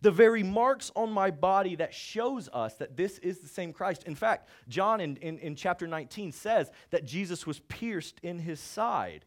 The 0.00 0.10
very 0.10 0.44
marks 0.44 0.92
on 0.94 1.10
my 1.10 1.30
body 1.30 1.74
that 1.76 1.92
shows 1.92 2.48
us 2.52 2.74
that 2.74 2.96
this 2.96 3.18
is 3.18 3.40
the 3.40 3.48
same 3.48 3.72
Christ. 3.72 4.04
In 4.04 4.14
fact, 4.14 4.48
John 4.68 5.00
in, 5.00 5.16
in, 5.16 5.38
in 5.38 5.56
chapter 5.56 5.88
19 5.88 6.30
says 6.30 6.70
that 6.90 7.04
Jesus 7.04 7.46
was 7.46 7.58
pierced 7.60 8.20
in 8.22 8.38
his 8.38 8.60
side. 8.60 9.24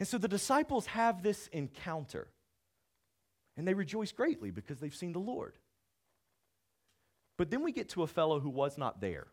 And 0.00 0.08
so 0.08 0.18
the 0.18 0.26
disciples 0.26 0.86
have 0.86 1.22
this 1.22 1.46
encounter. 1.48 2.28
And 3.56 3.68
they 3.68 3.74
rejoice 3.74 4.10
greatly 4.10 4.50
because 4.50 4.80
they've 4.80 4.94
seen 4.94 5.12
the 5.12 5.18
Lord. 5.20 5.58
But 7.36 7.50
then 7.50 7.62
we 7.62 7.70
get 7.70 7.90
to 7.90 8.02
a 8.02 8.06
fellow 8.06 8.40
who 8.40 8.48
was 8.50 8.78
not 8.78 9.00
there. 9.00 9.28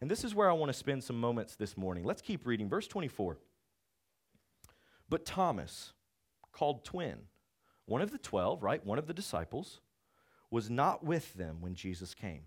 And 0.00 0.10
this 0.10 0.24
is 0.24 0.34
where 0.34 0.50
I 0.50 0.54
want 0.54 0.70
to 0.70 0.78
spend 0.78 1.04
some 1.04 1.20
moments 1.20 1.54
this 1.54 1.76
morning. 1.76 2.04
Let's 2.04 2.22
keep 2.22 2.46
reading. 2.46 2.68
Verse 2.68 2.88
24. 2.88 3.38
But 5.08 5.26
Thomas, 5.26 5.92
called 6.52 6.84
twin, 6.84 7.18
one 7.86 8.02
of 8.02 8.10
the 8.10 8.18
twelve, 8.18 8.62
right? 8.62 8.84
One 8.84 8.98
of 8.98 9.06
the 9.06 9.14
disciples, 9.14 9.80
was 10.50 10.68
not 10.68 11.04
with 11.04 11.34
them 11.34 11.58
when 11.60 11.74
Jesus 11.74 12.14
came. 12.14 12.42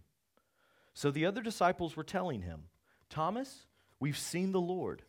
So 0.93 1.11
the 1.11 1.25
other 1.25 1.41
disciples 1.41 1.95
were 1.95 2.03
telling 2.03 2.41
him, 2.41 2.63
Thomas, 3.09 3.65
we've 3.99 4.17
seen 4.17 4.51
the 4.51 4.61
Lord. 4.61 5.03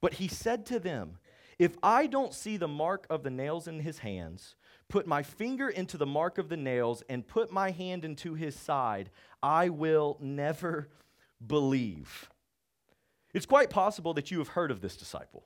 But 0.00 0.14
he 0.14 0.28
said 0.28 0.66
to 0.66 0.78
them, 0.78 1.18
if 1.58 1.76
I 1.82 2.06
don't 2.06 2.32
see 2.32 2.56
the 2.56 2.68
mark 2.68 3.06
of 3.10 3.22
the 3.22 3.30
nails 3.30 3.66
in 3.66 3.80
his 3.80 3.98
hands, 3.98 4.54
put 4.88 5.06
my 5.06 5.22
finger 5.22 5.68
into 5.68 5.96
the 5.96 6.06
mark 6.06 6.38
of 6.38 6.48
the 6.48 6.56
nails, 6.56 7.02
and 7.08 7.26
put 7.26 7.50
my 7.50 7.70
hand 7.70 8.04
into 8.04 8.34
his 8.34 8.54
side, 8.54 9.10
I 9.42 9.68
will 9.68 10.16
never 10.20 10.88
believe. 11.44 12.30
It's 13.34 13.46
quite 13.46 13.70
possible 13.70 14.14
that 14.14 14.30
you 14.30 14.38
have 14.38 14.48
heard 14.48 14.70
of 14.70 14.80
this 14.80 14.96
disciple. 14.96 15.44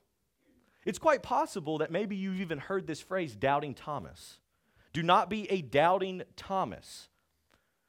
It's 0.85 0.99
quite 0.99 1.23
possible 1.23 1.79
that 1.79 1.91
maybe 1.91 2.17
you've 2.17 2.41
even 2.41 2.59
heard 2.59 2.87
this 2.87 3.01
phrase, 3.01 3.35
doubting 3.35 3.75
Thomas. 3.75 4.39
Do 4.93 5.03
not 5.03 5.31
be 5.31 5.51
a 5.51 5.63
doubting 5.63 6.23
Thomas. 6.37 7.09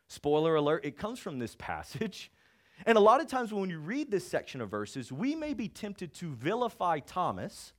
Spoiler 0.08 0.56
alert, 0.56 0.86
it 0.86 0.98
comes 0.98 1.20
from 1.20 1.40
this 1.40 1.56
passage. 1.58 2.32
And 2.86 2.98
a 2.98 3.02
lot 3.02 3.22
of 3.22 3.28
times 3.28 3.54
when 3.54 3.70
you 3.70 3.80
read 3.80 4.12
this 4.12 4.28
section 4.28 4.62
of 4.62 4.70
verses, 4.70 5.12
we 5.12 5.36
may 5.36 5.54
be 5.54 5.68
tempted 5.68 6.14
to 6.16 6.34
vilify 6.34 7.00
Thomas 7.00 7.74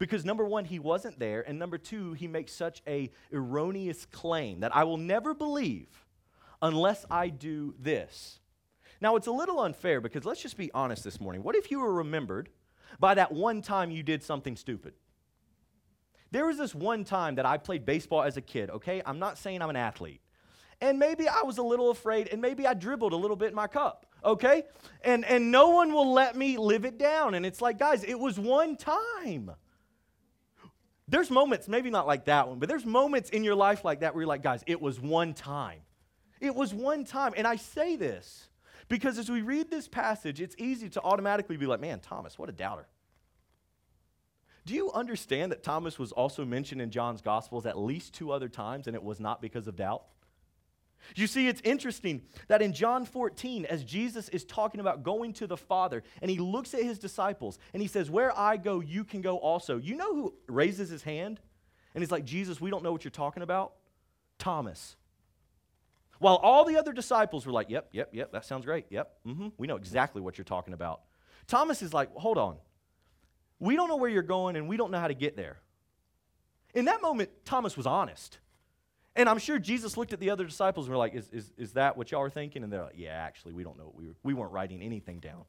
because 0.00 0.24
number 0.24 0.46
one, 0.46 0.64
he 0.64 0.78
wasn't 0.78 1.18
there, 1.18 1.42
and 1.46 1.58
number 1.58 1.76
two, 1.76 2.14
he 2.14 2.26
makes 2.26 2.52
such 2.52 2.82
a 2.88 3.12
erroneous 3.32 4.06
claim 4.06 4.60
that 4.60 4.74
I 4.74 4.82
will 4.84 4.96
never 4.96 5.34
believe 5.34 6.06
unless 6.62 7.04
I 7.10 7.28
do 7.28 7.74
this. 7.78 8.40
Now, 9.02 9.16
it's 9.16 9.26
a 9.26 9.32
little 9.32 9.60
unfair 9.60 10.00
because 10.00 10.24
let's 10.24 10.42
just 10.42 10.56
be 10.56 10.72
honest 10.72 11.04
this 11.04 11.20
morning. 11.20 11.42
What 11.42 11.54
if 11.54 11.70
you 11.70 11.80
were 11.80 11.92
remembered 11.92 12.48
by 12.98 13.14
that 13.14 13.30
one 13.30 13.60
time 13.60 13.90
you 13.90 14.02
did 14.02 14.22
something 14.22 14.56
stupid? 14.56 14.94
There 16.30 16.46
was 16.46 16.56
this 16.56 16.74
one 16.74 17.04
time 17.04 17.34
that 17.34 17.44
I 17.44 17.58
played 17.58 17.84
baseball 17.84 18.22
as 18.22 18.38
a 18.38 18.42
kid, 18.42 18.70
okay? 18.70 19.02
I'm 19.04 19.18
not 19.18 19.36
saying 19.36 19.60
I'm 19.60 19.70
an 19.70 19.76
athlete. 19.76 20.22
And 20.80 20.98
maybe 20.98 21.28
I 21.28 21.42
was 21.42 21.58
a 21.58 21.62
little 21.62 21.90
afraid, 21.90 22.28
and 22.28 22.40
maybe 22.40 22.66
I 22.66 22.72
dribbled 22.72 23.12
a 23.12 23.16
little 23.16 23.36
bit 23.36 23.50
in 23.50 23.54
my 23.54 23.66
cup, 23.66 24.06
okay? 24.24 24.62
And, 25.04 25.26
and 25.26 25.50
no 25.50 25.68
one 25.70 25.92
will 25.92 26.10
let 26.10 26.36
me 26.36 26.56
live 26.56 26.86
it 26.86 26.96
down. 26.96 27.34
And 27.34 27.44
it's 27.44 27.60
like, 27.60 27.78
guys, 27.78 28.02
it 28.02 28.18
was 28.18 28.38
one 28.38 28.76
time. 28.76 29.50
There's 31.10 31.28
moments, 31.28 31.66
maybe 31.66 31.90
not 31.90 32.06
like 32.06 32.26
that 32.26 32.48
one, 32.48 32.60
but 32.60 32.68
there's 32.68 32.86
moments 32.86 33.30
in 33.30 33.42
your 33.42 33.56
life 33.56 33.84
like 33.84 34.00
that 34.00 34.14
where 34.14 34.22
you're 34.22 34.28
like, 34.28 34.44
guys, 34.44 34.62
it 34.68 34.80
was 34.80 35.00
one 35.00 35.34
time. 35.34 35.80
It 36.40 36.54
was 36.54 36.72
one 36.72 37.04
time. 37.04 37.34
And 37.36 37.48
I 37.48 37.56
say 37.56 37.96
this 37.96 38.48
because 38.88 39.18
as 39.18 39.28
we 39.28 39.42
read 39.42 39.70
this 39.70 39.88
passage, 39.88 40.40
it's 40.40 40.54
easy 40.56 40.88
to 40.90 41.02
automatically 41.02 41.56
be 41.56 41.66
like, 41.66 41.80
man, 41.80 41.98
Thomas, 41.98 42.38
what 42.38 42.48
a 42.48 42.52
doubter. 42.52 42.86
Do 44.64 44.74
you 44.74 44.92
understand 44.92 45.50
that 45.50 45.64
Thomas 45.64 45.98
was 45.98 46.12
also 46.12 46.44
mentioned 46.44 46.80
in 46.80 46.92
John's 46.92 47.20
Gospels 47.20 47.66
at 47.66 47.76
least 47.76 48.14
two 48.14 48.30
other 48.30 48.48
times 48.48 48.86
and 48.86 48.94
it 48.94 49.02
was 49.02 49.18
not 49.18 49.42
because 49.42 49.66
of 49.66 49.74
doubt? 49.74 50.04
You 51.16 51.26
see, 51.26 51.48
it's 51.48 51.60
interesting 51.62 52.22
that 52.48 52.62
in 52.62 52.72
John 52.72 53.04
14, 53.04 53.64
as 53.66 53.84
Jesus 53.84 54.28
is 54.28 54.44
talking 54.44 54.80
about 54.80 55.02
going 55.02 55.32
to 55.34 55.46
the 55.46 55.56
Father, 55.56 56.02
and 56.22 56.30
he 56.30 56.38
looks 56.38 56.74
at 56.74 56.82
his 56.82 56.98
disciples 56.98 57.58
and 57.72 57.82
he 57.82 57.88
says, 57.88 58.10
Where 58.10 58.36
I 58.38 58.56
go, 58.56 58.80
you 58.80 59.04
can 59.04 59.20
go 59.20 59.38
also. 59.38 59.78
You 59.78 59.96
know 59.96 60.14
who 60.14 60.34
raises 60.46 60.90
his 60.90 61.02
hand? 61.02 61.40
And 61.94 62.02
he's 62.02 62.10
like, 62.10 62.24
Jesus, 62.24 62.60
we 62.60 62.70
don't 62.70 62.82
know 62.82 62.92
what 62.92 63.04
you're 63.04 63.10
talking 63.10 63.42
about? 63.42 63.72
Thomas. 64.38 64.96
While 66.18 66.36
all 66.36 66.64
the 66.64 66.76
other 66.76 66.92
disciples 66.92 67.46
were 67.46 67.52
like, 67.52 67.70
Yep, 67.70 67.88
yep, 67.92 68.10
yep, 68.12 68.32
that 68.32 68.44
sounds 68.44 68.64
great. 68.64 68.86
Yep, 68.90 69.10
mm-hmm, 69.26 69.48
we 69.56 69.66
know 69.66 69.76
exactly 69.76 70.20
what 70.20 70.38
you're 70.38 70.44
talking 70.44 70.74
about. 70.74 71.00
Thomas 71.46 71.82
is 71.82 71.94
like, 71.94 72.14
Hold 72.14 72.38
on. 72.38 72.56
We 73.58 73.76
don't 73.76 73.88
know 73.88 73.96
where 73.96 74.10
you're 74.10 74.22
going 74.22 74.56
and 74.56 74.68
we 74.68 74.76
don't 74.76 74.90
know 74.90 75.00
how 75.00 75.08
to 75.08 75.14
get 75.14 75.36
there. 75.36 75.58
In 76.74 76.86
that 76.86 77.02
moment, 77.02 77.30
Thomas 77.44 77.76
was 77.76 77.86
honest. 77.86 78.38
And 79.16 79.28
I'm 79.28 79.38
sure 79.38 79.58
Jesus 79.58 79.96
looked 79.96 80.12
at 80.12 80.20
the 80.20 80.30
other 80.30 80.44
disciples 80.44 80.86
and 80.86 80.92
were 80.92 80.98
like, 80.98 81.14
is, 81.14 81.28
is, 81.32 81.52
is 81.58 81.72
that 81.72 81.96
what 81.96 82.10
y'all 82.10 82.22
are 82.22 82.30
thinking? 82.30 82.62
And 82.62 82.72
they're 82.72 82.84
like, 82.84 82.94
yeah, 82.96 83.10
actually, 83.10 83.52
we 83.52 83.64
don't 83.64 83.76
know. 83.76 83.92
We, 83.96 84.06
were, 84.06 84.14
we 84.22 84.34
weren't 84.34 84.52
writing 84.52 84.82
anything 84.82 85.18
down. 85.18 85.44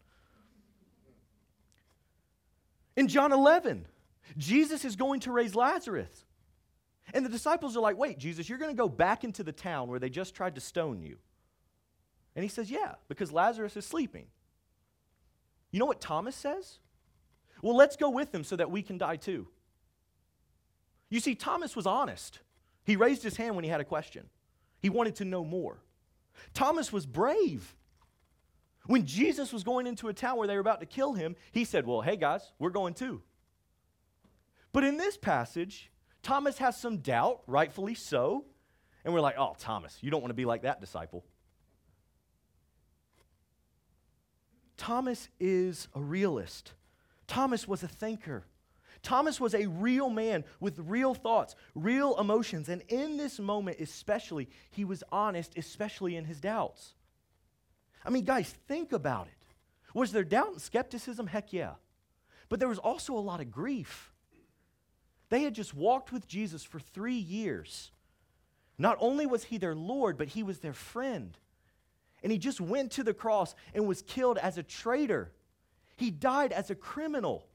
In 2.96 3.08
John 3.08 3.32
11, 3.32 3.86
Jesus 4.38 4.84
is 4.84 4.96
going 4.96 5.22
to 5.22 5.32
raise 5.32 5.56
Lazarus. 5.56 6.26
And 7.14 7.26
the 7.26 7.30
disciples 7.30 7.78
are 7.78 7.82
like, 7.82 7.98
wait, 7.98 8.18
Jesus, 8.18 8.50
you're 8.50 8.58
going 8.58 8.72
to 8.72 8.78
go 8.78 8.90
back 8.90 9.24
into 9.24 9.44
the 9.44 9.52
town 9.52 9.90
where 9.90 10.00
they 10.00 10.10
just 10.10 10.36
tried 10.36 10.56
to 10.56 10.62
stone 10.62 11.02
you. 11.02 11.18
And 12.36 12.44
he 12.44 12.50
says, 12.50 12.72
yeah, 12.72 12.96
because 13.08 13.32
Lazarus 13.32 13.76
is 13.78 13.86
sleeping. 13.86 14.28
You 15.72 15.80
know 15.80 15.86
what 15.86 16.02
Thomas 16.02 16.36
says? 16.36 16.80
Well, 17.62 17.76
let's 17.76 17.96
go 17.96 18.10
with 18.10 18.34
him 18.34 18.44
so 18.44 18.56
that 18.56 18.72
we 18.72 18.82
can 18.82 18.98
die 18.98 19.18
too. 19.18 19.48
You 21.10 21.20
see, 21.20 21.36
Thomas 21.36 21.76
was 21.76 21.86
honest. 21.86 22.40
He 22.84 22.96
raised 22.96 23.24
his 23.24 23.38
hand 23.38 23.56
when 23.56 23.64
he 23.64 23.70
had 23.70 23.82
a 23.82 23.86
question, 23.86 24.30
he 24.80 24.90
wanted 24.90 25.16
to 25.18 25.26
know 25.26 25.44
more. 25.44 25.84
Thomas 26.54 26.92
was 26.92 27.06
brave. 27.06 27.76
When 28.88 29.06
Jesus 29.06 29.54
was 29.54 29.64
going 29.64 29.86
into 29.86 30.08
a 30.08 30.14
town 30.14 30.38
where 30.38 30.48
they 30.48 30.56
were 30.56 30.62
about 30.62 30.80
to 30.80 30.88
kill 30.88 31.14
him, 31.14 31.36
he 31.52 31.66
said, 31.66 31.86
Well, 31.86 32.02
hey 32.02 32.16
guys, 32.16 32.52
we're 32.58 32.72
going 32.72 32.96
too. 32.96 33.22
But 34.74 34.84
in 34.84 34.98
this 34.98 35.18
passage, 35.18 35.92
Thomas 36.24 36.58
has 36.58 36.80
some 36.80 36.98
doubt, 36.98 37.42
rightfully 37.46 37.94
so. 37.94 38.46
And 39.06 39.14
we're 39.14 39.22
like, 39.22 39.36
Oh, 39.38 39.56
Thomas, 39.60 39.98
you 40.02 40.10
don't 40.10 40.22
want 40.22 40.32
to 40.32 40.36
be 40.36 40.46
like 40.46 40.64
that 40.64 40.82
disciple. 40.82 41.24
Thomas 44.78 45.30
is 45.40 45.88
a 45.94 46.02
realist. 46.02 46.74
Thomas 47.28 47.68
was 47.68 47.84
a 47.84 47.88
thinker. 47.88 48.46
Thomas 49.04 49.40
was 49.40 49.56
a 49.56 49.66
real 49.66 50.10
man 50.10 50.44
with 50.60 50.78
real 50.78 51.14
thoughts, 51.14 51.56
real 51.74 52.20
emotions. 52.20 52.70
And 52.70 52.84
in 52.88 53.18
this 53.18 53.40
moment, 53.40 53.80
especially, 53.80 54.48
he 54.70 54.86
was 54.86 55.04
honest, 55.12 55.58
especially 55.58 56.16
in 56.16 56.26
his 56.26 56.40
doubts. 56.40 56.94
I 58.06 58.10
mean, 58.10 58.26
guys, 58.26 58.54
think 58.68 58.92
about 58.92 59.28
it. 59.28 59.46
Was 59.94 60.12
there 60.12 60.24
doubt 60.24 60.52
and 60.54 60.62
skepticism? 60.62 61.28
Heck 61.28 61.52
yeah. 61.52 61.74
But 62.50 62.60
there 62.60 62.70
was 62.70 62.78
also 62.78 63.16
a 63.16 63.20
lot 63.20 63.42
of 63.42 63.52
grief. 63.52 64.12
They 65.30 65.44
had 65.44 65.56
just 65.56 65.74
walked 65.74 66.12
with 66.12 66.28
Jesus 66.28 66.64
for 66.64 66.80
three 66.80 67.16
years. 67.16 67.92
Not 68.78 68.98
only 69.00 69.26
was 69.26 69.46
he 69.46 69.58
their 69.58 69.76
Lord, 69.76 70.18
but 70.18 70.28
he 70.30 70.44
was 70.44 70.60
their 70.60 70.74
friend. 70.74 71.38
And 72.24 72.32
he 72.32 72.38
just 72.38 72.62
went 72.62 72.92
to 72.94 73.04
the 73.04 73.14
cross 73.14 73.56
and 73.74 73.88
was 73.88 74.02
killed 74.02 74.38
as 74.38 74.58
a 74.58 74.64
traitor. 74.64 75.32
He 75.96 76.12
died 76.12 76.52
as 76.52 76.70
a 76.70 76.76
criminal. 76.76 77.48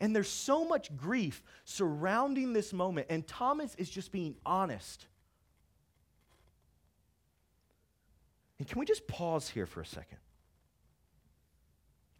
And 0.00 0.14
there's 0.14 0.28
so 0.28 0.64
much 0.64 0.94
grief 0.96 1.42
surrounding 1.64 2.52
this 2.52 2.72
moment, 2.72 3.06
and 3.10 3.26
Thomas 3.26 3.74
is 3.76 3.88
just 3.88 4.10
being 4.10 4.34
honest. 4.44 5.06
And 8.58 8.68
can 8.68 8.78
we 8.78 8.86
just 8.86 9.06
pause 9.06 9.48
here 9.48 9.66
for 9.66 9.80
a 9.80 9.86
second 9.86 10.18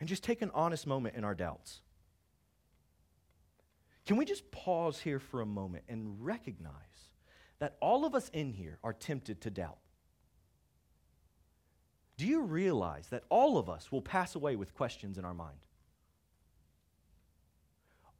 and 0.00 0.08
just 0.08 0.24
take 0.24 0.42
an 0.42 0.50
honest 0.54 0.86
moment 0.86 1.14
in 1.14 1.24
our 1.24 1.34
doubts? 1.34 1.80
Can 4.06 4.16
we 4.16 4.24
just 4.24 4.50
pause 4.50 4.98
here 4.98 5.20
for 5.20 5.40
a 5.40 5.46
moment 5.46 5.84
and 5.88 6.24
recognize 6.24 6.72
that 7.60 7.76
all 7.80 8.04
of 8.04 8.16
us 8.16 8.28
in 8.30 8.52
here 8.52 8.78
are 8.82 8.92
tempted 8.92 9.40
to 9.42 9.50
doubt? 9.50 9.78
Do 12.16 12.26
you 12.26 12.42
realize 12.42 13.06
that 13.08 13.22
all 13.28 13.58
of 13.58 13.70
us 13.70 13.92
will 13.92 14.02
pass 14.02 14.34
away 14.34 14.56
with 14.56 14.74
questions 14.74 15.18
in 15.18 15.24
our 15.24 15.34
mind? 15.34 15.58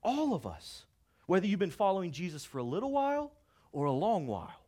All 0.02 0.34
of 0.34 0.46
us, 0.46 0.84
whether 1.26 1.46
you've 1.46 1.60
been 1.60 1.70
following 1.70 2.10
Jesus 2.10 2.44
for 2.44 2.58
a 2.58 2.62
little 2.62 2.90
while 2.90 3.32
or 3.72 3.84
a 3.86 3.92
long 3.92 4.26
while, 4.26 4.60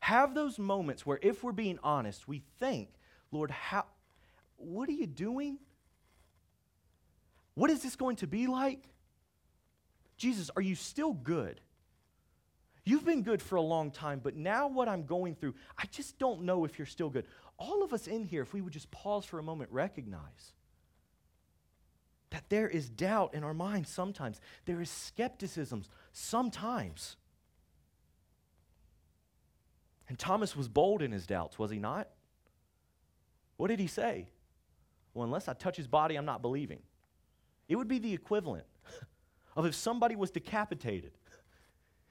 have 0.00 0.34
those 0.34 0.58
moments 0.58 1.06
where, 1.06 1.18
if 1.22 1.44
we're 1.44 1.52
being 1.52 1.78
honest, 1.82 2.26
we 2.26 2.42
think, 2.58 2.88
Lord, 3.30 3.50
how, 3.50 3.84
what 4.56 4.88
are 4.88 4.92
you 4.92 5.06
doing? 5.06 5.58
What 7.54 7.70
is 7.70 7.82
this 7.82 7.96
going 7.96 8.16
to 8.16 8.26
be 8.26 8.46
like? 8.46 8.82
Jesus, 10.16 10.50
are 10.56 10.62
you 10.62 10.74
still 10.74 11.12
good? 11.12 11.60
You've 12.84 13.04
been 13.04 13.22
good 13.22 13.40
for 13.40 13.56
a 13.56 13.62
long 13.62 13.90
time, 13.90 14.20
but 14.22 14.34
now 14.34 14.66
what 14.66 14.88
I'm 14.88 15.04
going 15.04 15.36
through, 15.36 15.54
I 15.78 15.84
just 15.92 16.18
don't 16.18 16.42
know 16.42 16.64
if 16.64 16.78
you're 16.78 16.86
still 16.86 17.10
good. 17.10 17.26
All 17.58 17.84
of 17.84 17.92
us 17.92 18.08
in 18.08 18.24
here, 18.24 18.42
if 18.42 18.52
we 18.52 18.60
would 18.60 18.72
just 18.72 18.90
pause 18.90 19.24
for 19.24 19.38
a 19.38 19.42
moment, 19.42 19.70
recognize 19.70 20.52
that 22.32 22.48
there 22.48 22.68
is 22.68 22.88
doubt 22.88 23.34
in 23.34 23.44
our 23.44 23.52
minds 23.52 23.90
sometimes, 23.90 24.40
there 24.64 24.80
is 24.80 24.90
skepticism 24.90 25.84
sometimes. 26.12 27.16
And 30.08 30.18
Thomas 30.18 30.56
was 30.56 30.66
bold 30.68 31.02
in 31.02 31.12
his 31.12 31.26
doubts, 31.26 31.58
was 31.58 31.70
he 31.70 31.78
not? 31.78 32.08
What 33.58 33.68
did 33.68 33.80
he 33.80 33.86
say? 33.86 34.28
Well, 35.12 35.24
unless 35.24 35.46
I 35.46 35.52
touch 35.52 35.76
his 35.76 35.86
body, 35.86 36.16
I'm 36.16 36.24
not 36.24 36.40
believing. 36.40 36.80
It 37.68 37.76
would 37.76 37.88
be 37.88 37.98
the 37.98 38.14
equivalent 38.14 38.66
of 39.56 39.66
if 39.66 39.74
somebody 39.74 40.16
was 40.16 40.30
decapitated 40.30 41.12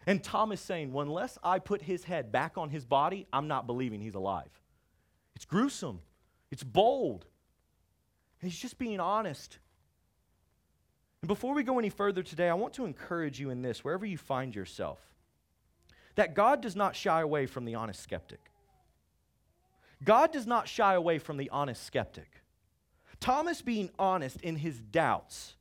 and 0.06 0.24
Thomas 0.24 0.62
saying, 0.62 0.94
Well, 0.94 1.06
unless 1.06 1.40
I 1.44 1.58
put 1.58 1.82
his 1.82 2.04
head 2.04 2.32
back 2.32 2.58
on 2.60 2.70
his 2.70 2.86
body, 2.86 3.28
I'm 3.34 3.48
not 3.48 3.66
believing 3.66 4.02
he's 4.02 4.16
alive. 4.16 4.62
It's 5.36 5.46
gruesome, 5.46 6.00
it's 6.52 6.64
bold. 6.64 7.26
He's 8.40 8.58
just 8.58 8.78
being 8.78 9.00
honest. 9.00 9.58
And 11.22 11.28
before 11.28 11.54
we 11.54 11.64
go 11.64 11.78
any 11.78 11.90
further 11.90 12.24
today, 12.24 12.50
I 12.50 12.54
want 12.56 12.74
to 12.76 12.86
encourage 12.86 13.40
you 13.40 13.50
in 13.52 13.62
this, 13.62 13.84
wherever 13.84 14.06
you 14.06 14.18
find 14.18 14.56
yourself, 14.56 15.00
that 16.16 16.34
God 16.34 16.62
does 16.62 16.76
not 16.76 16.96
shy 16.96 17.22
away 17.22 17.46
from 17.46 17.66
the 17.66 17.76
honest 17.76 18.02
skeptic. 18.02 18.40
God 20.04 20.32
does 20.32 20.48
not 20.48 20.68
shy 20.68 20.96
away 20.96 21.20
from 21.20 21.38
the 21.38 21.50
honest 21.52 21.86
skeptic. 21.86 22.42
Thomas 23.20 23.62
being 23.62 23.92
honest 24.00 24.42
in 24.42 24.56
his 24.56 24.80
doubts 24.80 25.54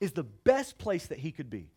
is 0.00 0.12
the 0.12 0.24
best 0.24 0.78
place 0.78 1.06
that 1.08 1.18
he 1.18 1.30
could 1.30 1.50
be. 1.50 1.70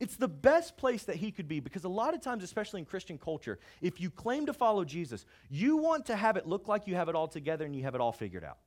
It's 0.00 0.16
the 0.16 0.28
best 0.28 0.76
place 0.76 1.04
that 1.04 1.16
he 1.16 1.30
could 1.30 1.46
be 1.46 1.60
because 1.60 1.84
a 1.84 1.88
lot 1.88 2.14
of 2.14 2.22
times, 2.22 2.42
especially 2.42 2.80
in 2.80 2.86
Christian 2.86 3.18
culture, 3.18 3.58
if 3.80 4.00
you 4.00 4.10
claim 4.10 4.46
to 4.46 4.52
follow 4.52 4.84
Jesus, 4.84 5.26
you 5.48 5.76
want 5.76 6.06
to 6.06 6.16
have 6.16 6.36
it 6.36 6.46
look 6.46 6.66
like 6.66 6.88
you 6.88 6.96
have 6.96 7.08
it 7.08 7.14
all 7.14 7.28
together 7.28 7.66
and 7.66 7.76
you 7.76 7.82
have 7.84 7.94
it 7.94 8.00
all 8.00 8.10
figured 8.10 8.42
out. 8.42 8.58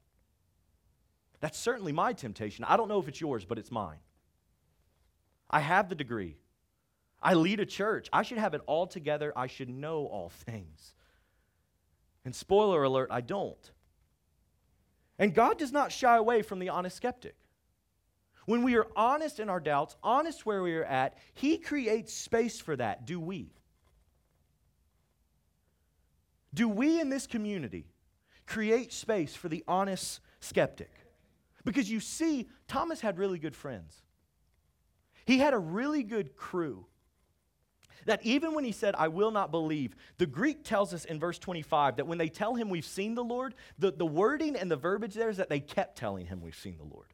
That's 1.43 1.59
certainly 1.59 1.91
my 1.91 2.13
temptation. 2.13 2.63
I 2.63 2.77
don't 2.77 2.87
know 2.87 3.01
if 3.01 3.09
it's 3.09 3.19
yours, 3.19 3.43
but 3.43 3.59
it's 3.59 3.69
mine. 3.69 3.97
I 5.49 5.59
have 5.59 5.89
the 5.89 5.93
degree. 5.93 6.37
I 7.21 7.33
lead 7.33 7.59
a 7.59 7.65
church. 7.65 8.07
I 8.13 8.23
should 8.23 8.37
have 8.37 8.53
it 8.53 8.61
all 8.65 8.87
together. 8.87 9.33
I 9.35 9.47
should 9.47 9.67
know 9.67 10.05
all 10.05 10.29
things. 10.45 10.95
And 12.23 12.33
spoiler 12.33 12.81
alert, 12.83 13.09
I 13.11 13.19
don't. 13.19 13.71
And 15.19 15.35
God 15.35 15.57
does 15.57 15.73
not 15.73 15.91
shy 15.91 16.15
away 16.15 16.43
from 16.43 16.59
the 16.59 16.69
honest 16.69 16.95
skeptic. 16.95 17.35
When 18.45 18.63
we 18.63 18.77
are 18.77 18.87
honest 18.95 19.41
in 19.41 19.49
our 19.49 19.59
doubts, 19.59 19.97
honest 20.01 20.45
where 20.45 20.63
we 20.63 20.73
are 20.77 20.85
at, 20.85 21.17
He 21.33 21.57
creates 21.57 22.13
space 22.13 22.61
for 22.61 22.77
that. 22.77 23.05
Do 23.05 23.19
we? 23.19 23.51
Do 26.53 26.69
we 26.69 27.01
in 27.01 27.09
this 27.09 27.27
community 27.27 27.87
create 28.45 28.93
space 28.93 29.35
for 29.35 29.49
the 29.49 29.65
honest 29.67 30.21
skeptic? 30.39 31.02
Because 31.65 31.89
you 31.89 31.99
see, 31.99 32.49
Thomas 32.67 33.01
had 33.01 33.17
really 33.17 33.39
good 33.39 33.55
friends. 33.55 34.01
He 35.25 35.37
had 35.37 35.53
a 35.53 35.59
really 35.59 36.03
good 36.03 36.35
crew. 36.35 36.85
That 38.05 38.25
even 38.25 38.53
when 38.53 38.65
he 38.65 38.73
said, 38.73 38.95
I 38.97 39.07
will 39.07 39.31
not 39.31 39.49
believe, 39.49 39.95
the 40.17 40.25
Greek 40.25 40.65
tells 40.65 40.93
us 40.93 41.05
in 41.05 41.19
verse 41.19 41.39
25 41.39 41.97
that 41.97 42.07
when 42.07 42.17
they 42.17 42.27
tell 42.27 42.55
him 42.55 42.69
we've 42.69 42.83
seen 42.83 43.15
the 43.15 43.23
Lord, 43.23 43.55
the, 43.79 43.91
the 43.91 44.05
wording 44.05 44.57
and 44.57 44.69
the 44.69 44.75
verbiage 44.75 45.13
there 45.13 45.29
is 45.29 45.37
that 45.37 45.49
they 45.49 45.61
kept 45.61 45.97
telling 45.97 46.25
him 46.25 46.41
we've 46.41 46.55
seen 46.55 46.77
the 46.77 46.83
Lord. 46.83 47.13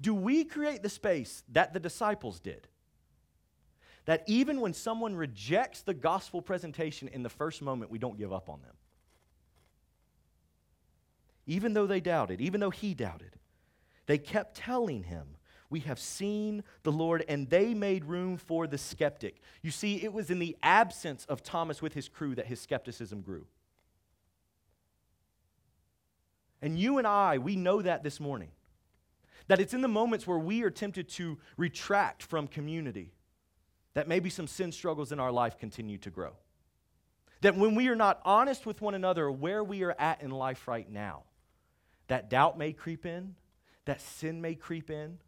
Do 0.00 0.14
we 0.14 0.44
create 0.44 0.82
the 0.82 0.88
space 0.88 1.42
that 1.50 1.72
the 1.72 1.80
disciples 1.80 2.38
did? 2.38 2.68
That 4.04 4.22
even 4.26 4.60
when 4.60 4.74
someone 4.74 5.16
rejects 5.16 5.82
the 5.82 5.94
gospel 5.94 6.42
presentation 6.42 7.08
in 7.08 7.22
the 7.22 7.28
first 7.28 7.62
moment, 7.62 7.90
we 7.90 7.98
don't 7.98 8.18
give 8.18 8.32
up 8.32 8.48
on 8.48 8.60
them. 8.62 8.74
Even 11.46 11.74
though 11.74 11.86
they 11.86 12.00
doubted, 12.00 12.40
even 12.40 12.60
though 12.60 12.70
he 12.70 12.94
doubted, 12.94 13.36
they 14.06 14.18
kept 14.18 14.56
telling 14.56 15.04
him, 15.04 15.36
We 15.70 15.80
have 15.80 15.98
seen 15.98 16.64
the 16.82 16.92
Lord, 16.92 17.24
and 17.28 17.48
they 17.48 17.74
made 17.74 18.04
room 18.04 18.36
for 18.36 18.66
the 18.66 18.78
skeptic. 18.78 19.40
You 19.62 19.70
see, 19.70 20.02
it 20.02 20.12
was 20.12 20.30
in 20.30 20.38
the 20.38 20.56
absence 20.62 21.24
of 21.26 21.42
Thomas 21.42 21.82
with 21.82 21.94
his 21.94 22.08
crew 22.08 22.34
that 22.34 22.46
his 22.46 22.60
skepticism 22.60 23.22
grew. 23.22 23.46
And 26.62 26.78
you 26.78 26.98
and 26.98 27.06
I, 27.06 27.38
we 27.38 27.56
know 27.56 27.82
that 27.82 28.02
this 28.02 28.18
morning. 28.18 28.50
That 29.48 29.60
it's 29.60 29.74
in 29.74 29.82
the 29.82 29.88
moments 29.88 30.26
where 30.26 30.38
we 30.38 30.62
are 30.62 30.70
tempted 30.70 31.10
to 31.10 31.38
retract 31.58 32.22
from 32.22 32.46
community 32.46 33.12
that 33.94 34.08
maybe 34.08 34.28
some 34.28 34.46
sin 34.46 34.72
struggles 34.72 35.12
in 35.12 35.20
our 35.20 35.32
life 35.32 35.58
continue 35.58 35.98
to 35.98 36.10
grow. 36.10 36.32
That 37.40 37.56
when 37.56 37.74
we 37.74 37.88
are 37.88 37.96
not 37.96 38.20
honest 38.24 38.66
with 38.66 38.80
one 38.80 38.94
another 38.94 39.30
where 39.30 39.62
we 39.62 39.82
are 39.82 39.94
at 39.98 40.22
in 40.22 40.30
life 40.30 40.66
right 40.66 40.90
now, 40.90 41.22
that 42.08 42.30
doubt 42.30 42.58
may 42.58 42.72
creep 42.72 43.06
in, 43.06 43.34
that 43.84 44.00
sin 44.00 44.40
may 44.40 44.54
creep 44.54 44.90
in, 44.90 45.18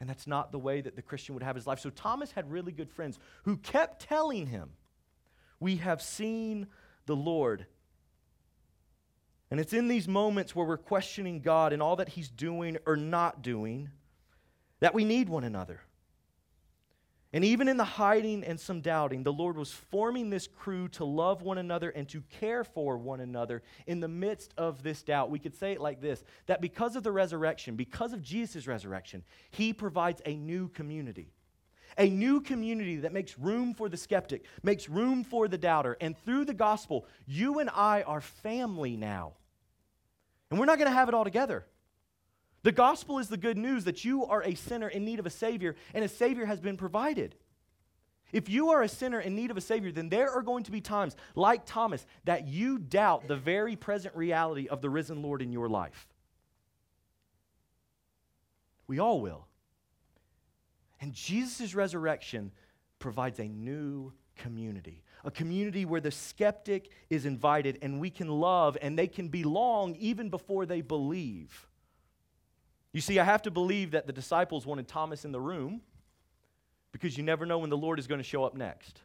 and 0.00 0.08
that's 0.08 0.26
not 0.26 0.50
the 0.50 0.58
way 0.58 0.80
that 0.80 0.96
the 0.96 1.02
Christian 1.02 1.34
would 1.34 1.44
have 1.44 1.54
his 1.54 1.66
life. 1.66 1.78
So 1.78 1.90
Thomas 1.90 2.32
had 2.32 2.50
really 2.50 2.72
good 2.72 2.90
friends 2.90 3.18
who 3.44 3.56
kept 3.56 4.02
telling 4.02 4.46
him, 4.46 4.70
We 5.60 5.76
have 5.76 6.02
seen 6.02 6.66
the 7.06 7.16
Lord. 7.16 7.66
And 9.50 9.60
it's 9.60 9.72
in 9.74 9.86
these 9.86 10.08
moments 10.08 10.56
where 10.56 10.66
we're 10.66 10.78
questioning 10.78 11.40
God 11.40 11.72
and 11.72 11.82
all 11.82 11.96
that 11.96 12.08
He's 12.08 12.30
doing 12.30 12.78
or 12.86 12.96
not 12.96 13.42
doing 13.42 13.90
that 14.80 14.94
we 14.94 15.04
need 15.04 15.28
one 15.28 15.44
another. 15.44 15.82
And 17.34 17.44
even 17.46 17.66
in 17.66 17.78
the 17.78 17.84
hiding 17.84 18.44
and 18.44 18.60
some 18.60 18.82
doubting, 18.82 19.22
the 19.22 19.32
Lord 19.32 19.56
was 19.56 19.72
forming 19.72 20.28
this 20.28 20.46
crew 20.46 20.88
to 20.88 21.04
love 21.04 21.40
one 21.40 21.56
another 21.56 21.88
and 21.88 22.06
to 22.10 22.22
care 22.28 22.62
for 22.62 22.98
one 22.98 23.20
another 23.20 23.62
in 23.86 24.00
the 24.00 24.08
midst 24.08 24.52
of 24.58 24.82
this 24.82 25.02
doubt. 25.02 25.30
We 25.30 25.38
could 25.38 25.54
say 25.54 25.72
it 25.72 25.80
like 25.80 26.02
this 26.02 26.24
that 26.46 26.60
because 26.60 26.94
of 26.94 27.02
the 27.02 27.12
resurrection, 27.12 27.74
because 27.74 28.12
of 28.12 28.20
Jesus' 28.20 28.66
resurrection, 28.66 29.24
He 29.50 29.72
provides 29.72 30.20
a 30.26 30.36
new 30.36 30.68
community. 30.68 31.32
A 31.98 32.08
new 32.08 32.40
community 32.40 32.96
that 32.96 33.12
makes 33.12 33.38
room 33.38 33.74
for 33.74 33.88
the 33.88 33.98
skeptic, 33.98 34.44
makes 34.62 34.88
room 34.88 35.24
for 35.24 35.46
the 35.48 35.58
doubter. 35.58 35.96
And 36.00 36.16
through 36.24 36.46
the 36.46 36.54
gospel, 36.54 37.06
you 37.26 37.58
and 37.58 37.68
I 37.70 38.02
are 38.02 38.20
family 38.20 38.96
now. 38.96 39.34
And 40.50 40.58
we're 40.58 40.66
not 40.66 40.78
going 40.78 40.90
to 40.90 40.94
have 40.94 41.08
it 41.08 41.14
all 41.14 41.24
together. 41.24 41.66
The 42.62 42.72
gospel 42.72 43.18
is 43.18 43.28
the 43.28 43.36
good 43.36 43.58
news 43.58 43.84
that 43.84 44.04
you 44.04 44.24
are 44.24 44.42
a 44.42 44.54
sinner 44.54 44.88
in 44.88 45.04
need 45.04 45.18
of 45.18 45.26
a 45.26 45.30
Savior, 45.30 45.74
and 45.94 46.04
a 46.04 46.08
Savior 46.08 46.46
has 46.46 46.60
been 46.60 46.76
provided. 46.76 47.34
If 48.32 48.48
you 48.48 48.70
are 48.70 48.82
a 48.82 48.88
sinner 48.88 49.20
in 49.20 49.34
need 49.34 49.50
of 49.50 49.56
a 49.56 49.60
Savior, 49.60 49.92
then 49.92 50.08
there 50.08 50.30
are 50.30 50.42
going 50.42 50.64
to 50.64 50.70
be 50.70 50.80
times, 50.80 51.16
like 51.34 51.66
Thomas, 51.66 52.06
that 52.24 52.46
you 52.46 52.78
doubt 52.78 53.28
the 53.28 53.36
very 53.36 53.76
present 53.76 54.14
reality 54.16 54.68
of 54.68 54.80
the 54.80 54.88
risen 54.88 55.22
Lord 55.22 55.42
in 55.42 55.52
your 55.52 55.68
life. 55.68 56.08
We 58.86 58.98
all 58.98 59.20
will. 59.20 59.46
And 61.00 61.12
Jesus' 61.12 61.74
resurrection 61.74 62.52
provides 63.00 63.38
a 63.40 63.48
new 63.48 64.12
community, 64.36 65.02
a 65.24 65.30
community 65.30 65.84
where 65.84 66.00
the 66.00 66.10
skeptic 66.10 66.90
is 67.10 67.26
invited 67.26 67.78
and 67.82 68.00
we 68.00 68.08
can 68.08 68.28
love 68.28 68.78
and 68.80 68.98
they 68.98 69.08
can 69.08 69.28
belong 69.28 69.96
even 69.96 70.30
before 70.30 70.64
they 70.64 70.80
believe. 70.80 71.68
You 72.92 73.00
see, 73.00 73.18
I 73.18 73.24
have 73.24 73.42
to 73.42 73.50
believe 73.50 73.92
that 73.92 74.06
the 74.06 74.12
disciples 74.12 74.66
wanted 74.66 74.86
Thomas 74.86 75.24
in 75.24 75.32
the 75.32 75.40
room 75.40 75.80
because 76.92 77.16
you 77.16 77.22
never 77.22 77.46
know 77.46 77.58
when 77.58 77.70
the 77.70 77.76
Lord 77.76 77.98
is 77.98 78.06
going 78.06 78.20
to 78.20 78.24
show 78.24 78.44
up 78.44 78.54
next. 78.54 79.00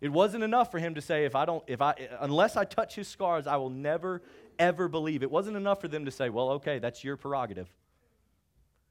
It 0.00 0.08
wasn't 0.10 0.42
enough 0.42 0.70
for 0.70 0.78
him 0.78 0.94
to 0.94 1.00
say, 1.00 1.24
if 1.24 1.34
I 1.34 1.44
don't, 1.44 1.62
if 1.66 1.80
I, 1.80 1.94
unless 2.20 2.56
I 2.56 2.64
touch 2.64 2.94
his 2.94 3.08
scars, 3.08 3.46
I 3.46 3.56
will 3.56 3.70
never, 3.70 4.22
ever 4.58 4.88
believe. 4.88 5.22
It 5.22 5.30
wasn't 5.30 5.56
enough 5.56 5.80
for 5.80 5.88
them 5.88 6.06
to 6.06 6.10
say, 6.10 6.30
well, 6.30 6.50
okay, 6.52 6.78
that's 6.78 7.04
your 7.04 7.16
prerogative. 7.16 7.68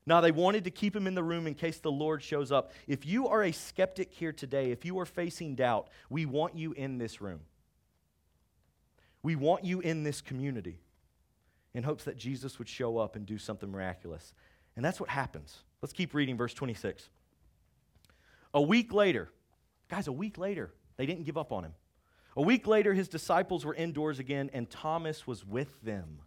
Now, 0.06 0.22
they 0.22 0.32
wanted 0.32 0.66
to 0.66 0.72
keep 0.72 0.96
him 0.96 1.08
in 1.08 1.16
the 1.16 1.24
room 1.24 1.48
in 1.48 1.54
case 1.54 1.80
the 1.80 1.92
Lord 1.92 2.22
shows 2.22 2.52
up. 2.52 2.72
If 2.88 3.06
you 3.06 3.28
are 3.30 3.44
a 3.44 3.52
skeptic 3.52 4.12
here 4.12 4.34
today, 4.34 4.72
if 4.72 4.86
you 4.86 5.00
are 5.00 5.06
facing 5.06 5.56
doubt, 5.56 5.88
we 6.10 6.26
want 6.26 6.58
you 6.58 6.74
in 6.74 6.98
this 6.98 7.22
room. 7.22 7.40
We 9.22 9.36
want 9.36 9.64
you 9.64 9.80
in 9.80 10.04
this 10.04 10.20
community 10.20 10.80
in 11.74 11.84
hopes 11.84 12.04
that 12.04 12.18
Jesus 12.18 12.60
would 12.60 12.70
show 12.70 12.98
up 12.98 13.16
and 13.16 13.26
do 13.26 13.38
something 13.38 13.72
miraculous. 13.72 14.34
And 14.76 14.84
that's 14.84 15.00
what 15.00 15.10
happens. 15.10 15.64
Let's 15.82 15.94
keep 15.94 16.14
reading 16.14 16.38
verse 16.38 16.54
26. 16.54 17.10
A 18.54 18.62
week 18.62 18.94
later, 18.94 19.30
guys, 19.90 20.08
a 20.08 20.12
week 20.12 20.38
later, 20.38 20.72
they 20.98 21.06
didn't 21.06 21.26
give 21.26 21.38
up 21.38 21.52
on 21.52 21.64
him. 21.64 21.74
A 22.36 22.42
week 22.42 22.66
later, 22.68 22.94
his 22.94 23.08
disciples 23.08 23.66
were 23.66 23.76
indoors 23.76 24.20
again, 24.20 24.50
and 24.54 24.70
Thomas 24.70 25.28
was 25.28 25.46
with 25.46 25.82
them. 25.82 26.20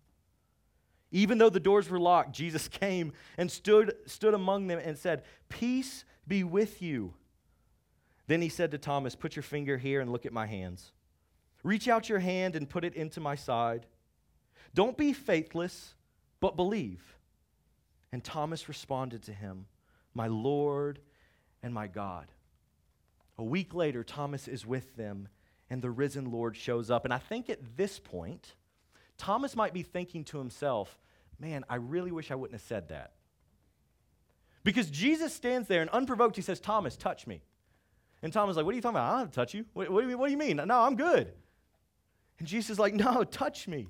Even 1.11 1.39
though 1.39 1.51
the 1.51 1.61
doors 1.61 1.89
were 1.89 2.01
locked, 2.01 2.33
Jesus 2.37 2.69
came 2.69 3.13
and 3.39 3.51
stood, 3.51 3.95
stood 4.07 4.35
among 4.35 4.67
them 4.67 4.81
and 4.83 4.99
said, 4.99 5.23
Peace 5.49 6.05
be 6.27 6.45
with 6.45 6.83
you. 6.83 7.15
Then 8.27 8.43
he 8.43 8.49
said 8.49 8.73
to 8.73 8.79
Thomas, 8.79 9.15
Put 9.15 9.37
your 9.37 9.43
finger 9.43 9.79
here 9.79 10.01
and 10.01 10.11
look 10.11 10.27
at 10.27 10.33
my 10.33 10.47
hands. 10.47 10.93
Reach 11.63 11.89
out 11.89 12.09
your 12.09 12.19
hand 12.19 12.55
and 12.57 12.69
put 12.69 12.85
it 12.85 12.95
into 12.95 13.21
my 13.21 13.35
side. 13.35 13.87
Don't 14.75 14.97
be 14.97 15.13
faithless, 15.13 15.95
but 16.41 16.57
believe. 16.57 17.17
And 18.13 18.23
Thomas 18.23 18.69
responded 18.69 19.23
to 19.25 19.33
him, 19.33 19.67
My 20.15 20.27
Lord 20.27 21.01
and 21.63 21.73
my 21.75 21.87
God. 21.87 22.27
A 23.39 23.45
week 23.45 23.75
later, 23.75 24.03
Thomas 24.03 24.49
is 24.49 24.65
with 24.65 24.97
them, 24.97 25.29
and 25.69 25.83
the 25.83 25.91
risen 25.91 26.31
Lord 26.31 26.57
shows 26.57 26.91
up. 26.91 27.05
And 27.05 27.13
I 27.13 27.19
think 27.19 27.51
at 27.51 27.77
this 27.77 27.99
point, 27.99 28.55
Thomas 29.19 29.57
might 29.57 29.75
be 29.75 29.83
thinking 29.83 30.25
to 30.25 30.39
himself, 30.39 30.99
Man, 31.39 31.65
I 31.69 31.77
really 31.77 32.13
wish 32.13 32.31
I 32.31 32.35
wouldn't 32.35 32.59
have 32.59 32.67
said 32.67 32.89
that. 32.89 33.13
Because 34.65 34.91
Jesus 34.91 35.35
stands 35.35 35.69
there 35.69 35.83
and 35.83 35.91
unprovoked, 35.91 36.35
he 36.35 36.43
says, 36.43 36.59
Thomas, 36.59 36.97
touch 36.97 37.27
me. 37.27 37.43
And 38.23 38.33
Thomas 38.33 38.55
is 38.55 38.57
like, 38.57 38.65
What 38.65 38.73
are 38.73 38.77
you 38.77 38.83
talking 38.83 38.97
about? 38.97 39.15
I 39.15 39.19
don't 39.19 39.33
touch 39.33 39.55
you. 39.55 39.67
What, 39.75 39.91
what, 39.91 40.03
do 40.03 40.11
you 40.11 40.19
what 40.19 40.27
do 40.27 40.33
you 40.33 40.39
mean? 40.39 40.57
No, 40.57 40.81
I'm 40.81 40.97
good. 40.97 41.33
And 42.39 42.49
Jesus 42.49 42.71
is 42.71 42.79
like, 42.79 42.95
No, 42.95 43.25
touch 43.25 43.69
me. 43.69 43.89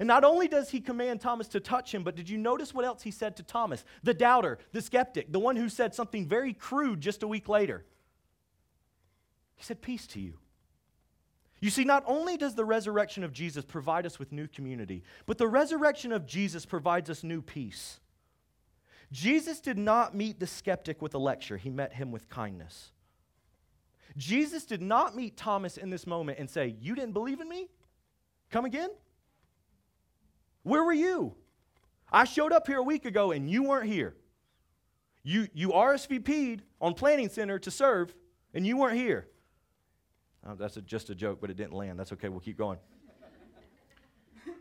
And 0.00 0.06
not 0.06 0.24
only 0.24 0.48
does 0.48 0.70
he 0.70 0.80
command 0.80 1.20
Thomas 1.20 1.46
to 1.48 1.60
touch 1.60 1.94
him, 1.94 2.02
but 2.02 2.16
did 2.16 2.30
you 2.30 2.38
notice 2.38 2.72
what 2.72 2.86
else 2.86 3.02
he 3.02 3.10
said 3.10 3.36
to 3.36 3.42
Thomas? 3.42 3.84
The 4.02 4.14
doubter, 4.14 4.58
the 4.72 4.80
skeptic, 4.80 5.30
the 5.30 5.38
one 5.38 5.56
who 5.56 5.68
said 5.68 5.94
something 5.94 6.26
very 6.26 6.54
crude 6.54 7.02
just 7.02 7.22
a 7.22 7.28
week 7.28 7.50
later. 7.50 7.84
He 9.56 9.62
said, 9.62 9.82
Peace 9.82 10.06
to 10.08 10.20
you. 10.20 10.38
You 11.60 11.68
see, 11.68 11.84
not 11.84 12.02
only 12.06 12.38
does 12.38 12.54
the 12.54 12.64
resurrection 12.64 13.22
of 13.22 13.34
Jesus 13.34 13.66
provide 13.66 14.06
us 14.06 14.18
with 14.18 14.32
new 14.32 14.48
community, 14.48 15.02
but 15.26 15.36
the 15.36 15.46
resurrection 15.46 16.12
of 16.12 16.26
Jesus 16.26 16.64
provides 16.64 17.10
us 17.10 17.22
new 17.22 17.42
peace. 17.42 18.00
Jesus 19.12 19.60
did 19.60 19.76
not 19.76 20.14
meet 20.14 20.40
the 20.40 20.46
skeptic 20.46 21.02
with 21.02 21.14
a 21.14 21.18
lecture, 21.18 21.58
he 21.58 21.68
met 21.68 21.92
him 21.92 22.10
with 22.10 22.30
kindness. 22.30 22.92
Jesus 24.16 24.64
did 24.64 24.80
not 24.80 25.14
meet 25.14 25.36
Thomas 25.36 25.76
in 25.76 25.90
this 25.90 26.06
moment 26.06 26.38
and 26.38 26.48
say, 26.48 26.74
You 26.80 26.94
didn't 26.94 27.12
believe 27.12 27.40
in 27.40 27.50
me? 27.50 27.68
Come 28.50 28.64
again? 28.64 28.88
Where 30.62 30.84
were 30.84 30.92
you? 30.92 31.34
I 32.12 32.24
showed 32.24 32.52
up 32.52 32.66
here 32.66 32.78
a 32.78 32.82
week 32.82 33.04
ago 33.04 33.30
and 33.30 33.48
you 33.48 33.62
weren't 33.62 33.86
here. 33.86 34.16
You, 35.22 35.48
you 35.52 35.68
RSVP'd 35.70 36.62
on 36.80 36.94
Planning 36.94 37.28
Center 37.28 37.58
to 37.60 37.70
serve 37.70 38.14
and 38.54 38.66
you 38.66 38.76
weren't 38.76 38.96
here. 38.96 39.28
Oh, 40.46 40.54
that's 40.54 40.76
a, 40.76 40.82
just 40.82 41.10
a 41.10 41.14
joke, 41.14 41.40
but 41.40 41.50
it 41.50 41.56
didn't 41.56 41.74
land. 41.74 41.98
That's 41.98 42.12
okay. 42.12 42.28
We'll 42.28 42.40
keep 42.40 42.56
going. 42.56 42.78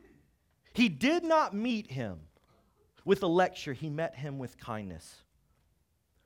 he 0.73 0.89
did 0.89 1.23
not 1.23 1.53
meet 1.53 1.91
him 1.91 2.19
with 3.05 3.23
a 3.23 3.27
lecture, 3.27 3.73
he 3.73 3.89
met 3.89 4.15
him 4.15 4.37
with 4.37 4.57
kindness. 4.57 5.23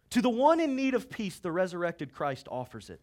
To 0.09 0.21
the 0.21 0.29
one 0.29 0.59
in 0.59 0.75
need 0.75 0.95
of 0.95 1.09
peace, 1.09 1.39
the 1.39 1.51
resurrected 1.51 2.13
Christ 2.13 2.47
offers 2.51 2.89
it. 2.89 2.99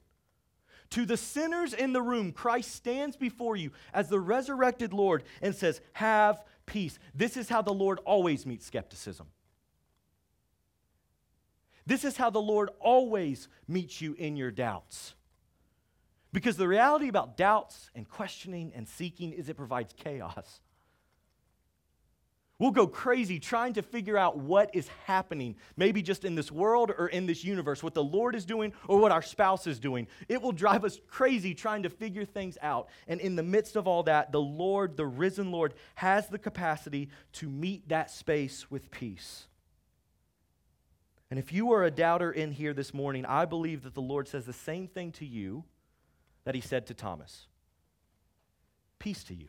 To 0.91 1.07
the 1.07 1.17
sinners 1.17 1.73
in 1.73 1.93
the 1.93 2.03
room, 2.03 2.33
Christ 2.33 2.75
stands 2.75 3.17
before 3.17 3.57
you 3.57 3.71
as 3.95 4.09
the 4.09 4.21
resurrected 4.21 4.93
Lord 4.93 5.23
and 5.41 5.55
says, 5.55 5.81
Have 5.95 6.43
peace. 6.71 6.99
This 7.15 7.37
is 7.37 7.49
how 7.49 7.61
the 7.61 7.75
Lord 7.75 7.99
always 8.05 8.47
meets 8.47 8.65
skepticism. 8.65 9.27
This 11.85 12.05
is 12.05 12.17
how 12.17 12.31
the 12.31 12.41
Lord 12.41 12.71
always 12.79 13.49
meets 13.67 14.01
you 14.01 14.15
in 14.15 14.37
your 14.37 14.53
doubts. 14.53 15.15
Because 16.33 16.57
the 16.57 16.69
reality 16.69 17.09
about 17.09 17.37
doubts 17.37 17.91
and 17.95 18.09
questioning 18.09 18.73
and 18.75 18.89
seeking 18.89 19.33
is 19.33 19.49
it 19.49 19.57
provides 19.57 19.93
chaos. 19.93 20.61
We'll 22.61 22.73
go 22.73 22.87
crazy 22.87 23.41
trying 23.41 23.73
to 23.73 23.83
figure 23.83 24.19
out 24.19 24.37
what 24.37 24.69
is 24.75 24.87
happening, 25.07 25.57
maybe 25.79 26.03
just 26.03 26.27
in 26.27 26.35
this 26.35 26.53
world 26.53 26.93
or 26.97 27.09
in 27.09 27.25
this 27.25 27.43
universe, 27.43 27.83
what 27.83 27.95
the 27.95 28.05
Lord 28.05 28.35
is 28.35 28.45
doing 28.45 28.75
or 28.87 28.99
what 28.99 29.11
our 29.11 29.23
spouse 29.23 29.67
is 29.67 29.81
doing. 29.81 30.07
It 30.29 30.43
will 30.43 30.53
drive 30.53 30.85
us 30.85 31.01
crazy 31.09 31.55
trying 31.55 31.85
to 31.85 31.89
figure 31.89 32.27
things 32.27 32.59
out. 32.61 32.91
And 33.09 33.19
in 33.19 33.35
the 33.35 33.43
midst 33.43 33.77
of 33.77 33.89
all 33.89 34.03
that, 34.03 34.31
the 34.31 34.43
Lord, 34.43 34.99
the 34.99 35.07
risen 35.07 35.51
Lord, 35.51 35.73
has 35.95 36.29
the 36.29 36.39
capacity 36.39 37.09
to 37.33 37.49
meet 37.49 37.89
that 37.89 38.11
space 38.11 38.71
with 38.71 38.91
peace. 38.91 39.47
And 41.31 41.39
if 41.39 41.55
you 41.55 41.73
are 41.73 41.85
a 41.85 41.91
doubter 41.91 42.31
in 42.31 42.53
here 42.53 42.75
this 42.75 42.93
morning, 42.93 43.25
I 43.25 43.47
believe 43.47 43.85
that 43.85 43.95
the 43.95 44.03
Lord 44.03 44.29
says 44.29 44.45
the 44.45 44.53
same 44.53 44.87
thing 44.87 45.13
to 45.13 45.25
you 45.25 45.65
that 46.45 46.55
he 46.55 46.61
said 46.61 46.87
to 46.89 46.95
Thomas 46.95 47.47
Peace 48.99 49.25
to 49.25 49.35
you. 49.35 49.49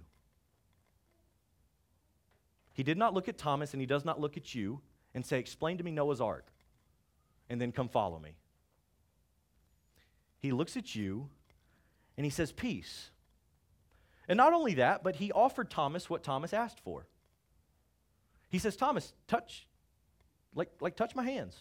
He 2.74 2.84
did 2.84 2.98
not 2.98 3.14
look 3.14 3.28
at 3.28 3.38
Thomas 3.38 3.74
and 3.74 3.82
he 3.82 3.86
does 3.86 4.06
not 4.06 4.20
look 4.20 4.38
at 4.38 4.56
you 4.56 4.82
and 5.14 5.26
say, 5.26 5.40
Explain 5.40 5.78
to 5.78 5.84
me 5.84 5.92
Noah's 5.92 6.22
ark 6.22 6.48
and 7.50 7.60
then 7.60 7.72
come 7.72 7.90
follow 7.90 8.20
me. 8.20 8.36
He 10.40 10.52
looks 10.52 10.78
at 10.78 10.96
you 10.96 11.30
and 12.18 12.26
he 12.26 12.30
says, 12.30 12.52
Peace. 12.52 13.12
And 14.28 14.38
not 14.38 14.54
only 14.54 14.76
that, 14.76 15.04
but 15.04 15.18
he 15.18 15.32
offered 15.32 15.70
Thomas 15.70 16.10
what 16.10 16.24
Thomas 16.24 16.54
asked 16.54 16.80
for. 16.80 17.08
He 18.50 18.60
says, 18.60 18.76
Thomas, 18.76 19.14
touch, 19.28 19.68
like, 20.56 20.70
like 20.80 20.96
touch 20.96 21.16
my 21.16 21.24
hands, 21.24 21.58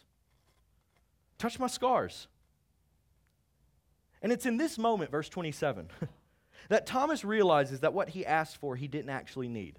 touch 1.39 1.59
my 1.59 1.67
scars. 1.67 2.29
And 4.23 4.33
it's 4.33 4.45
in 4.45 4.57
this 4.59 4.77
moment, 4.77 5.11
verse 5.11 5.29
27, 5.29 5.89
that 6.69 6.87
Thomas 6.87 7.25
realizes 7.25 7.81
that 7.81 7.95
what 7.95 8.11
he 8.11 8.27
asked 8.27 8.59
for, 8.59 8.77
he 8.77 8.87
didn't 8.87 9.11
actually 9.11 9.49
need. 9.49 9.79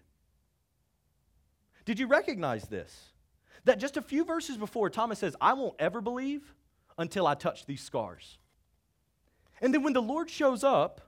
Did 1.85 1.99
you 1.99 2.07
recognize 2.07 2.63
this? 2.63 3.11
That 3.65 3.79
just 3.79 3.97
a 3.97 4.01
few 4.01 4.25
verses 4.25 4.57
before, 4.57 4.89
Thomas 4.89 5.19
says, 5.19 5.35
I 5.39 5.53
won't 5.53 5.75
ever 5.79 6.01
believe 6.01 6.53
until 6.97 7.27
I 7.27 7.35
touch 7.35 7.65
these 7.65 7.81
scars. 7.81 8.37
And 9.61 9.73
then 9.73 9.83
when 9.83 9.93
the 9.93 10.01
Lord 10.01 10.29
shows 10.29 10.63
up, 10.63 11.01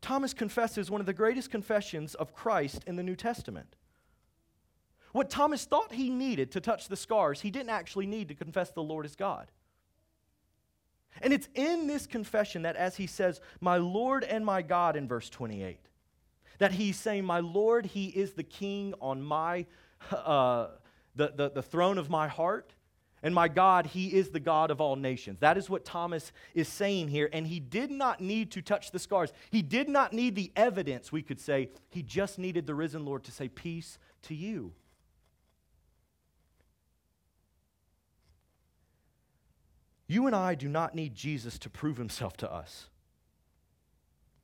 Thomas 0.00 0.34
confesses 0.34 0.90
one 0.90 1.00
of 1.00 1.06
the 1.06 1.14
greatest 1.14 1.50
confessions 1.50 2.14
of 2.14 2.34
Christ 2.34 2.84
in 2.86 2.96
the 2.96 3.02
New 3.02 3.16
Testament. 3.16 3.76
What 5.12 5.30
Thomas 5.30 5.64
thought 5.64 5.92
he 5.92 6.10
needed 6.10 6.50
to 6.52 6.60
touch 6.60 6.88
the 6.88 6.96
scars, 6.96 7.40
he 7.40 7.50
didn't 7.50 7.70
actually 7.70 8.06
need 8.06 8.28
to 8.28 8.34
confess 8.34 8.70
the 8.70 8.82
Lord 8.82 9.06
as 9.06 9.16
God. 9.16 9.50
And 11.22 11.32
it's 11.32 11.48
in 11.54 11.86
this 11.86 12.06
confession 12.06 12.62
that, 12.62 12.76
as 12.76 12.96
he 12.96 13.06
says, 13.06 13.40
My 13.60 13.76
Lord 13.76 14.24
and 14.24 14.44
my 14.44 14.60
God 14.60 14.96
in 14.96 15.06
verse 15.06 15.30
28, 15.30 15.78
that 16.58 16.72
he's 16.72 16.96
saying, 16.96 17.24
My 17.24 17.40
Lord, 17.40 17.86
he 17.86 18.06
is 18.06 18.32
the 18.32 18.42
king 18.42 18.94
on 19.00 19.22
my, 19.22 19.66
uh, 20.10 20.68
the, 21.14 21.32
the, 21.34 21.50
the 21.50 21.62
throne 21.62 21.98
of 21.98 22.10
my 22.10 22.28
heart. 22.28 22.74
And 23.22 23.34
my 23.34 23.48
God, 23.48 23.86
he 23.86 24.08
is 24.08 24.28
the 24.28 24.40
God 24.40 24.70
of 24.70 24.82
all 24.82 24.96
nations. 24.96 25.40
That 25.40 25.56
is 25.56 25.70
what 25.70 25.86
Thomas 25.86 26.30
is 26.54 26.68
saying 26.68 27.08
here. 27.08 27.30
And 27.32 27.46
he 27.46 27.58
did 27.58 27.90
not 27.90 28.20
need 28.20 28.50
to 28.50 28.60
touch 28.60 28.90
the 28.90 28.98
scars. 28.98 29.32
He 29.50 29.62
did 29.62 29.88
not 29.88 30.12
need 30.12 30.34
the 30.34 30.52
evidence, 30.54 31.10
we 31.10 31.22
could 31.22 31.40
say. 31.40 31.70
He 31.88 32.02
just 32.02 32.38
needed 32.38 32.66
the 32.66 32.74
risen 32.74 33.06
Lord 33.06 33.24
to 33.24 33.32
say, 33.32 33.48
Peace 33.48 33.98
to 34.22 34.34
you. 34.34 34.74
You 40.06 40.26
and 40.26 40.36
I 40.36 40.54
do 40.54 40.68
not 40.68 40.94
need 40.94 41.14
Jesus 41.14 41.58
to 41.60 41.70
prove 41.70 41.96
himself 41.96 42.36
to 42.38 42.52
us. 42.52 42.88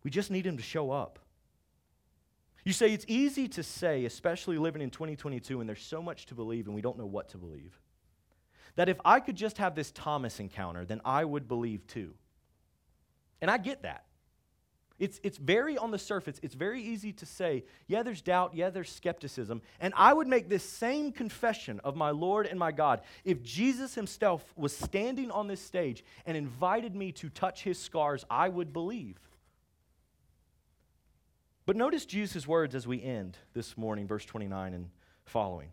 We 0.02 0.10
just 0.10 0.30
need 0.30 0.46
him 0.46 0.56
to 0.56 0.62
show 0.62 0.90
up. 0.90 1.18
You 2.64 2.72
say 2.72 2.92
it's 2.92 3.06
easy 3.08 3.48
to 3.48 3.62
say, 3.62 4.04
especially 4.04 4.58
living 4.58 4.82
in 4.82 4.90
2022 4.90 5.60
and 5.60 5.68
there's 5.68 5.82
so 5.82 6.02
much 6.02 6.26
to 6.26 6.34
believe 6.34 6.66
and 6.66 6.74
we 6.74 6.82
don't 6.82 6.98
know 6.98 7.06
what 7.06 7.30
to 7.30 7.38
believe, 7.38 7.78
that 8.76 8.88
if 8.88 9.00
I 9.04 9.20
could 9.20 9.36
just 9.36 9.58
have 9.58 9.74
this 9.74 9.90
Thomas 9.90 10.40
encounter, 10.40 10.84
then 10.84 11.00
I 11.04 11.24
would 11.24 11.48
believe 11.48 11.86
too. 11.86 12.14
And 13.40 13.50
I 13.50 13.58
get 13.58 13.82
that. 13.82 14.04
It's, 14.98 15.18
it's 15.22 15.38
very 15.38 15.78
on 15.78 15.90
the 15.90 15.98
surface, 15.98 16.38
it's 16.42 16.54
very 16.54 16.82
easy 16.82 17.10
to 17.14 17.26
say, 17.26 17.64
yeah, 17.86 18.02
there's 18.02 18.20
doubt, 18.20 18.54
yeah, 18.54 18.68
there's 18.68 18.92
skepticism. 18.92 19.62
And 19.80 19.94
I 19.96 20.12
would 20.12 20.28
make 20.28 20.50
this 20.50 20.62
same 20.62 21.10
confession 21.10 21.80
of 21.82 21.96
my 21.96 22.10
Lord 22.10 22.46
and 22.46 22.58
my 22.58 22.70
God 22.70 23.00
if 23.24 23.42
Jesus 23.42 23.94
himself 23.94 24.44
was 24.56 24.76
standing 24.76 25.30
on 25.30 25.48
this 25.48 25.62
stage 25.62 26.04
and 26.26 26.36
invited 26.36 26.94
me 26.94 27.12
to 27.12 27.30
touch 27.30 27.62
his 27.62 27.78
scars, 27.78 28.26
I 28.28 28.50
would 28.50 28.74
believe. 28.74 29.18
But 31.70 31.76
notice 31.76 32.04
Jesus' 32.04 32.48
words 32.48 32.74
as 32.74 32.88
we 32.88 33.00
end 33.00 33.38
this 33.54 33.78
morning, 33.78 34.08
verse 34.08 34.24
29 34.24 34.74
and 34.74 34.90
following. 35.24 35.68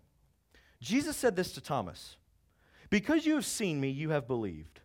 Jesus 0.80 1.18
said 1.18 1.36
this 1.36 1.54
to 1.54 1.60
Thomas 1.60 2.18
Because 2.92 3.26
you 3.26 3.34
have 3.34 3.48
seen 3.48 3.82
me, 3.82 3.90
you 3.90 4.12
have 4.12 4.28
believed. 4.28 4.82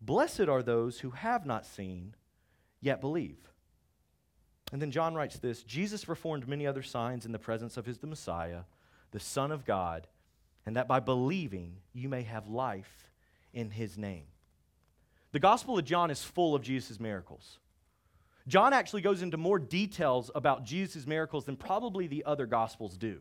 Blessed 0.00 0.48
are 0.48 0.62
those 0.62 1.00
who 1.00 1.10
have 1.10 1.44
not 1.44 1.66
seen 1.66 2.14
yet 2.80 3.02
believe. 3.02 3.36
And 4.72 4.80
then 4.80 4.90
John 4.90 5.14
writes 5.14 5.38
this 5.38 5.62
Jesus 5.62 6.06
performed 6.06 6.48
many 6.48 6.66
other 6.66 6.82
signs 6.82 7.26
in 7.26 7.32
the 7.32 7.38
presence 7.38 7.76
of 7.76 7.84
his 7.84 7.98
the 7.98 8.06
Messiah, 8.06 8.60
the 9.10 9.20
Son 9.20 9.52
of 9.52 9.66
God, 9.66 10.06
and 10.64 10.74
that 10.74 10.88
by 10.88 11.00
believing 11.00 11.76
you 11.92 12.08
may 12.08 12.22
have 12.22 12.48
life 12.48 13.10
in 13.52 13.72
his 13.72 13.98
name. 13.98 14.24
The 15.32 15.38
Gospel 15.38 15.78
of 15.78 15.84
John 15.84 16.10
is 16.10 16.24
full 16.24 16.54
of 16.54 16.62
Jesus' 16.62 16.98
miracles. 16.98 17.58
John 18.46 18.72
actually 18.72 19.02
goes 19.02 19.22
into 19.22 19.36
more 19.36 19.58
details 19.58 20.30
about 20.34 20.64
Jesus' 20.64 21.06
miracles 21.06 21.44
than 21.44 21.56
probably 21.56 22.06
the 22.06 22.24
other 22.24 22.46
Gospels 22.46 22.96
do. 22.96 23.20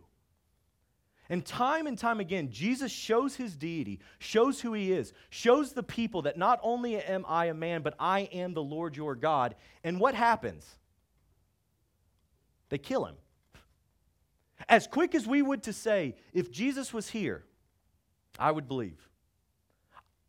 And 1.30 1.46
time 1.46 1.88
and 1.88 1.98
time 1.98 2.20
again, 2.20 2.52
Jesus 2.52 2.92
shows 2.92 3.36
his 3.36 3.56
deity, 3.56 4.02
shows 4.20 4.60
who 4.60 4.74
he 4.74 4.92
is, 4.92 5.14
shows 5.30 5.72
the 5.72 5.82
people 5.82 6.24
that 6.24 6.38
not 6.38 6.60
only 6.62 6.98
am 6.98 7.26
I 7.28 7.46
a 7.46 7.54
man, 7.54 7.82
but 7.82 7.96
I 7.98 8.22
am 8.34 8.54
the 8.54 8.62
Lord 8.62 8.98
your 8.98 9.16
God. 9.16 9.56
And 9.84 10.00
what 10.00 10.16
happens? 10.16 10.70
They 12.70 12.78
kill 12.78 13.06
him. 13.06 13.16
As 14.68 14.86
quick 14.86 15.16
as 15.16 15.26
we 15.26 15.42
would 15.42 15.64
to 15.64 15.74
say, 15.74 16.16
if 16.34 16.52
Jesus 16.52 16.94
was 16.94 17.10
here, 17.10 17.46
I 18.38 18.52
would 18.52 18.68
believe. 18.68 19.10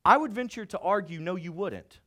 I 0.04 0.16
would 0.16 0.32
venture 0.32 0.66
to 0.66 0.78
argue, 0.78 1.20
no, 1.20 1.34
you 1.34 1.52
wouldn't. 1.52 1.98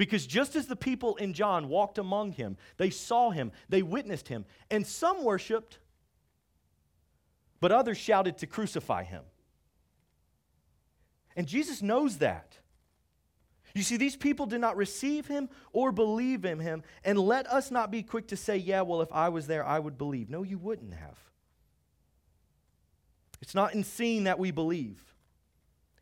Because 0.00 0.26
just 0.26 0.56
as 0.56 0.66
the 0.66 0.76
people 0.76 1.16
in 1.16 1.34
John 1.34 1.68
walked 1.68 1.98
among 1.98 2.32
him, 2.32 2.56
they 2.78 2.88
saw 2.88 3.28
him, 3.28 3.52
they 3.68 3.82
witnessed 3.82 4.28
him, 4.28 4.46
and 4.70 4.86
some 4.86 5.22
worshiped 5.22 5.78
but 7.60 7.70
others 7.70 7.98
shouted 7.98 8.38
to 8.38 8.46
crucify 8.46 9.04
him. 9.04 9.22
And 11.36 11.46
Jesus 11.46 11.82
knows 11.82 12.16
that. 12.16 12.56
You 13.74 13.82
see, 13.82 13.98
these 13.98 14.16
people 14.16 14.46
did 14.46 14.62
not 14.62 14.78
receive 14.78 15.26
him 15.26 15.50
or 15.70 15.92
believe 15.92 16.46
in 16.46 16.60
him. 16.60 16.82
And 17.04 17.18
let 17.18 17.46
us 17.48 17.70
not 17.70 17.90
be 17.90 18.02
quick 18.02 18.28
to 18.28 18.38
say, 18.38 18.56
yeah, 18.56 18.80
well, 18.80 19.02
if 19.02 19.12
I 19.12 19.28
was 19.28 19.48
there, 19.48 19.66
I 19.66 19.78
would 19.78 19.98
believe. 19.98 20.30
No, 20.30 20.44
you 20.44 20.56
wouldn't 20.56 20.94
have. 20.94 21.18
It's 23.42 23.54
not 23.54 23.74
in 23.74 23.84
seeing 23.84 24.24
that 24.24 24.38
we 24.38 24.50
believe, 24.50 25.09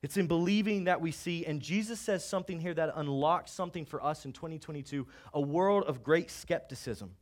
it's 0.02 0.16
in 0.16 0.26
believing 0.26 0.84
that 0.84 1.00
we 1.00 1.10
see. 1.10 1.44
And 1.44 1.60
Jesus 1.60 1.98
says 1.98 2.24
something 2.24 2.60
here 2.60 2.74
that 2.74 2.92
unlocks 2.94 3.50
something 3.50 3.84
for 3.84 4.02
us 4.02 4.24
in 4.24 4.32
2022 4.32 5.06
a 5.34 5.40
world 5.40 5.84
of 5.84 6.02
great 6.02 6.30
skepticism. 6.30 7.14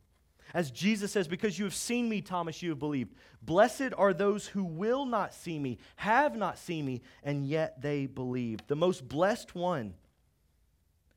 As 0.53 0.71
Jesus 0.71 1.11
says, 1.11 1.27
Because 1.27 1.57
you 1.57 1.65
have 1.65 1.75
seen 1.75 2.07
me, 2.07 2.21
Thomas, 2.21 2.61
you 2.61 2.69
have 2.69 2.79
believed. 2.79 3.15
Blessed 3.41 3.93
are 3.97 4.13
those 4.13 4.47
who 4.47 4.63
will 4.63 5.05
not 5.05 5.33
see 5.33 5.59
me, 5.59 5.77
have 5.97 6.35
not 6.35 6.57
seen 6.57 6.85
me, 6.85 7.01
and 7.23 7.47
yet 7.47 7.81
they 7.81 8.05
believe. 8.05 8.59
The 8.67 8.75
most 8.75 9.07
blessed 9.07 9.55
one 9.55 9.95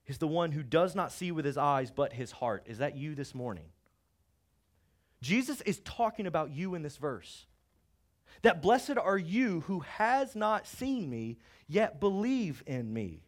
is 0.06 0.18
the 0.18 0.26
one 0.26 0.52
who 0.52 0.62
does 0.62 0.94
not 0.94 1.12
see 1.12 1.30
with 1.30 1.44
his 1.44 1.56
eyes, 1.56 1.90
but 1.90 2.12
his 2.12 2.32
heart. 2.32 2.64
Is 2.66 2.78
that 2.78 2.96
you 2.96 3.14
this 3.14 3.34
morning? 3.34 3.66
Jesus 5.22 5.60
is 5.60 5.80
talking 5.80 6.26
about 6.26 6.50
you 6.50 6.74
in 6.74 6.82
this 6.82 6.96
verse. 6.96 7.46
That 8.42 8.62
blessed 8.62 8.96
are 8.96 9.18
you 9.18 9.60
who 9.62 9.80
has 9.80 10.34
not 10.34 10.66
seen 10.66 11.10
me, 11.10 11.38
yet 11.66 12.00
believe 12.00 12.62
in 12.66 12.92
me. 12.92 13.22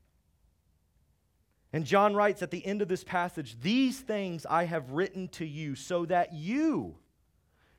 And 1.73 1.85
John 1.85 2.15
writes 2.15 2.43
at 2.43 2.51
the 2.51 2.65
end 2.65 2.83
of 2.83 2.89
this 2.89 3.05
passage, 3.05 3.61
These 3.61 4.01
things 4.01 4.47
I 4.49 4.65
have 4.65 4.91
written 4.91 5.29
to 5.29 5.47
you 5.47 5.75
so 5.75 6.05
that 6.07 6.33
you, 6.33 6.97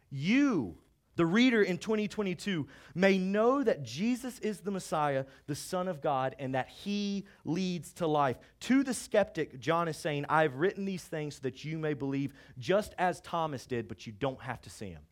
you 0.10 0.78
the 1.16 1.26
reader 1.26 1.62
in 1.62 1.78
2022 1.78 2.68
may 2.96 3.20
know 3.20 3.64
that 3.64 3.84
Jesus 3.84 4.40
is 4.40 4.62
the 4.62 4.72
Messiah, 4.72 5.26
the 5.46 5.56
Son 5.56 5.88
of 5.88 6.02
God, 6.02 6.36
and 6.40 6.56
that 6.56 6.70
he 6.70 7.26
leads 7.46 7.94
to 7.94 8.08
life. 8.08 8.38
To 8.62 8.84
the 8.84 8.96
skeptic, 8.96 9.60
John 9.60 9.88
is 9.88 9.98
saying, 9.98 10.26
I've 10.28 10.56
written 10.56 10.86
these 10.86 11.04
things 11.04 11.36
so 11.36 11.42
that 11.44 11.64
you 11.64 11.78
may 11.78 11.94
believe, 11.94 12.34
just 12.58 12.96
as 12.98 13.22
Thomas 13.22 13.68
did, 13.68 13.88
but 13.88 14.08
you 14.08 14.14
don't 14.14 14.42
have 14.42 14.62
to 14.62 14.72
see 14.72 14.88
him. 14.90 15.04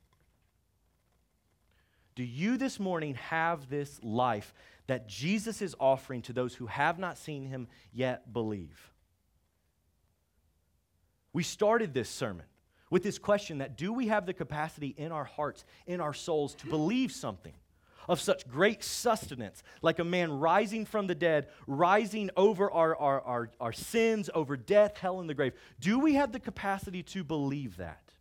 Do 2.16 2.24
you 2.24 2.58
this 2.58 2.80
morning 2.80 3.16
have 3.16 3.70
this 3.70 4.00
life 4.04 4.54
that 4.88 5.08
Jesus 5.08 5.62
is 5.62 5.76
offering 5.80 6.22
to 6.24 6.34
those 6.34 6.56
who 6.56 6.68
have 6.68 7.00
not 7.00 7.18
seen 7.18 7.46
him 7.46 7.68
yet 7.94 8.34
believe? 8.34 8.92
We 11.34 11.44
started 11.44 11.94
this 11.94 12.10
sermon 12.10 12.46
with 12.90 13.04
this 13.04 13.18
question 13.18 13.60
that 13.60 13.78
do 13.78 13.94
we 13.94 14.08
have 14.08 14.26
the 14.26 14.34
capacity 14.34 14.94
in 14.98 15.12
our 15.12 15.24
hearts, 15.24 15.64
in 15.88 16.02
our 16.02 16.14
souls, 16.14 16.56
to 16.56 16.68
believe 16.68 17.12
something 17.12 17.54
of 18.10 18.20
such 18.20 18.48
great 18.48 18.84
sustenance, 18.84 19.64
like 19.82 20.00
a 20.00 20.04
man 20.04 20.32
rising 20.32 20.86
from 20.86 21.08
the 21.08 21.16
dead, 21.16 21.48
rising 21.68 22.30
over 22.36 22.70
our, 22.70 22.96
our, 22.98 23.22
our, 23.22 23.50
our 23.62 23.72
sins, 23.72 24.30
over 24.34 24.58
death, 24.58 24.98
hell, 24.98 25.22
and 25.22 25.30
the 25.30 25.34
grave? 25.34 25.54
Do 25.80 26.00
we 26.00 26.16
have 26.16 26.34
the 26.34 26.40
capacity 26.40 27.04
to 27.04 27.24
believe 27.24 27.78
that? 27.78 28.12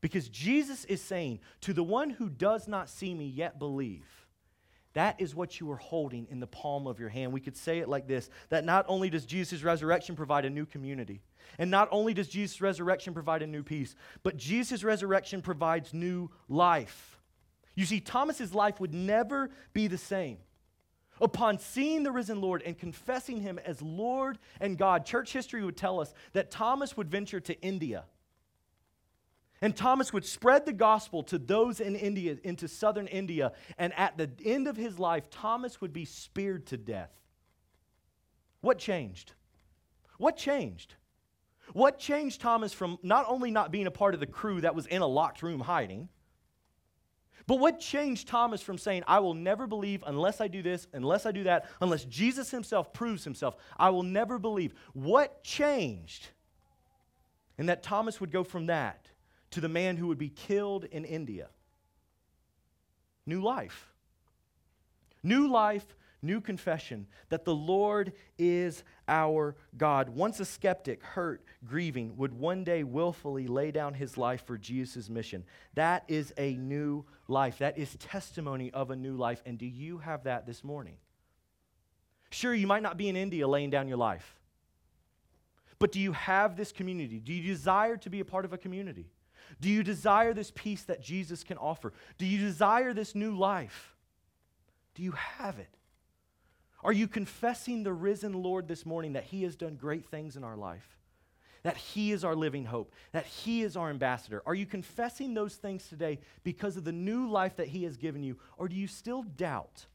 Because 0.00 0.28
Jesus 0.28 0.84
is 0.84 1.02
saying, 1.02 1.40
to 1.62 1.72
the 1.72 1.82
one 1.82 2.10
who 2.10 2.28
does 2.28 2.68
not 2.68 2.88
see 2.88 3.14
me 3.14 3.26
yet 3.26 3.58
believe, 3.58 4.06
that 4.94 5.20
is 5.20 5.34
what 5.34 5.60
you 5.60 5.70
are 5.70 5.76
holding 5.76 6.26
in 6.30 6.40
the 6.40 6.46
palm 6.46 6.86
of 6.86 6.98
your 6.98 7.08
hand. 7.08 7.32
We 7.32 7.40
could 7.40 7.56
say 7.56 7.78
it 7.78 7.88
like 7.88 8.06
this 8.06 8.30
that 8.48 8.64
not 8.64 8.84
only 8.88 9.10
does 9.10 9.26
Jesus' 9.26 9.62
resurrection 9.62 10.16
provide 10.16 10.44
a 10.44 10.50
new 10.50 10.66
community, 10.66 11.20
and 11.58 11.70
not 11.70 11.88
only 11.90 12.14
does 12.14 12.28
Jesus' 12.28 12.60
resurrection 12.60 13.14
provide 13.14 13.42
a 13.42 13.46
new 13.46 13.62
peace, 13.62 13.94
but 14.22 14.36
Jesus' 14.36 14.84
resurrection 14.84 15.42
provides 15.42 15.94
new 15.94 16.30
life. 16.48 17.18
You 17.74 17.84
see, 17.84 18.00
Thomas's 18.00 18.54
life 18.54 18.80
would 18.80 18.92
never 18.92 19.50
be 19.72 19.86
the 19.86 19.98
same. 19.98 20.38
Upon 21.20 21.58
seeing 21.58 22.02
the 22.02 22.12
risen 22.12 22.40
Lord 22.40 22.62
and 22.62 22.78
confessing 22.78 23.40
him 23.40 23.58
as 23.64 23.82
Lord 23.82 24.38
and 24.60 24.78
God, 24.78 25.04
church 25.04 25.32
history 25.32 25.64
would 25.64 25.76
tell 25.76 26.00
us 26.00 26.14
that 26.32 26.50
Thomas 26.50 26.96
would 26.96 27.10
venture 27.10 27.40
to 27.40 27.60
India 27.60 28.04
and 29.60 29.74
Thomas 29.74 30.12
would 30.12 30.24
spread 30.24 30.66
the 30.66 30.72
gospel 30.72 31.22
to 31.24 31.38
those 31.38 31.80
in 31.80 31.96
India, 31.96 32.36
into 32.44 32.68
southern 32.68 33.06
India. 33.08 33.52
And 33.76 33.92
at 33.94 34.16
the 34.16 34.30
end 34.44 34.68
of 34.68 34.76
his 34.76 34.98
life, 34.98 35.28
Thomas 35.30 35.80
would 35.80 35.92
be 35.92 36.04
speared 36.04 36.66
to 36.66 36.76
death. 36.76 37.10
What 38.60 38.78
changed? 38.78 39.32
What 40.18 40.36
changed? 40.36 40.94
What 41.72 41.98
changed 41.98 42.40
Thomas 42.40 42.72
from 42.72 42.98
not 43.02 43.26
only 43.28 43.50
not 43.50 43.72
being 43.72 43.86
a 43.86 43.90
part 43.90 44.14
of 44.14 44.20
the 44.20 44.26
crew 44.26 44.60
that 44.60 44.74
was 44.74 44.86
in 44.86 45.02
a 45.02 45.06
locked 45.06 45.42
room 45.42 45.60
hiding, 45.60 46.08
but 47.46 47.58
what 47.58 47.80
changed 47.80 48.28
Thomas 48.28 48.60
from 48.60 48.78
saying, 48.78 49.04
I 49.06 49.20
will 49.20 49.34
never 49.34 49.66
believe 49.66 50.04
unless 50.06 50.40
I 50.40 50.48
do 50.48 50.62
this, 50.62 50.86
unless 50.92 51.24
I 51.24 51.32
do 51.32 51.44
that, 51.44 51.66
unless 51.80 52.04
Jesus 52.04 52.50
himself 52.50 52.92
proves 52.92 53.24
himself? 53.24 53.56
I 53.76 53.90
will 53.90 54.02
never 54.02 54.38
believe. 54.38 54.74
What 54.92 55.42
changed? 55.42 56.28
And 57.56 57.68
that 57.68 57.82
Thomas 57.82 58.20
would 58.20 58.30
go 58.30 58.44
from 58.44 58.66
that 58.66 59.08
to 59.50 59.60
the 59.60 59.68
man 59.68 59.96
who 59.96 60.08
would 60.08 60.18
be 60.18 60.28
killed 60.28 60.84
in 60.84 61.04
India. 61.04 61.48
New 63.26 63.42
life. 63.42 63.92
New 65.22 65.48
life, 65.48 65.96
new 66.22 66.40
confession 66.40 67.06
that 67.28 67.44
the 67.44 67.54
Lord 67.54 68.12
is 68.38 68.82
our 69.06 69.56
God. 69.76 70.10
Once 70.10 70.40
a 70.40 70.44
skeptic, 70.44 71.02
hurt, 71.02 71.44
grieving, 71.64 72.16
would 72.16 72.32
one 72.32 72.64
day 72.64 72.84
willfully 72.84 73.46
lay 73.46 73.70
down 73.70 73.94
his 73.94 74.16
life 74.16 74.46
for 74.46 74.56
Jesus' 74.56 75.08
mission. 75.08 75.44
That 75.74 76.04
is 76.08 76.32
a 76.36 76.54
new 76.54 77.04
life. 77.26 77.58
That 77.58 77.78
is 77.78 77.94
testimony 77.96 78.70
of 78.72 78.90
a 78.90 78.96
new 78.96 79.16
life. 79.16 79.42
And 79.44 79.58
do 79.58 79.66
you 79.66 79.98
have 79.98 80.24
that 80.24 80.46
this 80.46 80.62
morning? 80.62 80.96
Sure, 82.30 82.54
you 82.54 82.66
might 82.66 82.82
not 82.82 82.96
be 82.96 83.08
in 83.08 83.16
India 83.16 83.48
laying 83.48 83.70
down 83.70 83.88
your 83.88 83.96
life. 83.96 84.36
But 85.78 85.92
do 85.92 86.00
you 86.00 86.12
have 86.12 86.56
this 86.56 86.72
community? 86.72 87.20
Do 87.20 87.32
you 87.32 87.42
desire 87.42 87.96
to 87.98 88.10
be 88.10 88.20
a 88.20 88.24
part 88.24 88.44
of 88.44 88.52
a 88.52 88.58
community? 88.58 89.10
Do 89.60 89.68
you 89.68 89.82
desire 89.82 90.34
this 90.34 90.52
peace 90.54 90.82
that 90.84 91.02
Jesus 91.02 91.44
can 91.44 91.58
offer? 91.58 91.92
Do 92.16 92.26
you 92.26 92.38
desire 92.38 92.92
this 92.92 93.14
new 93.14 93.36
life? 93.36 93.94
Do 94.94 95.02
you 95.02 95.12
have 95.12 95.58
it? 95.58 95.70
Are 96.82 96.92
you 96.92 97.08
confessing 97.08 97.82
the 97.82 97.92
risen 97.92 98.32
Lord 98.32 98.68
this 98.68 98.86
morning 98.86 99.14
that 99.14 99.24
He 99.24 99.42
has 99.42 99.56
done 99.56 99.76
great 99.76 100.06
things 100.06 100.36
in 100.36 100.44
our 100.44 100.56
life? 100.56 100.96
That 101.64 101.76
He 101.76 102.12
is 102.12 102.24
our 102.24 102.36
living 102.36 102.64
hope, 102.64 102.92
that 103.12 103.26
He 103.26 103.62
is 103.62 103.76
our 103.76 103.90
ambassador. 103.90 104.42
Are 104.46 104.54
you 104.54 104.66
confessing 104.66 105.34
those 105.34 105.56
things 105.56 105.88
today 105.88 106.20
because 106.44 106.76
of 106.76 106.84
the 106.84 106.92
new 106.92 107.28
life 107.28 107.56
that 107.56 107.68
He 107.68 107.84
has 107.84 107.96
given 107.96 108.22
you, 108.22 108.38
or 108.56 108.68
do 108.68 108.76
you 108.76 108.86
still 108.86 109.22
doubt? 109.22 109.86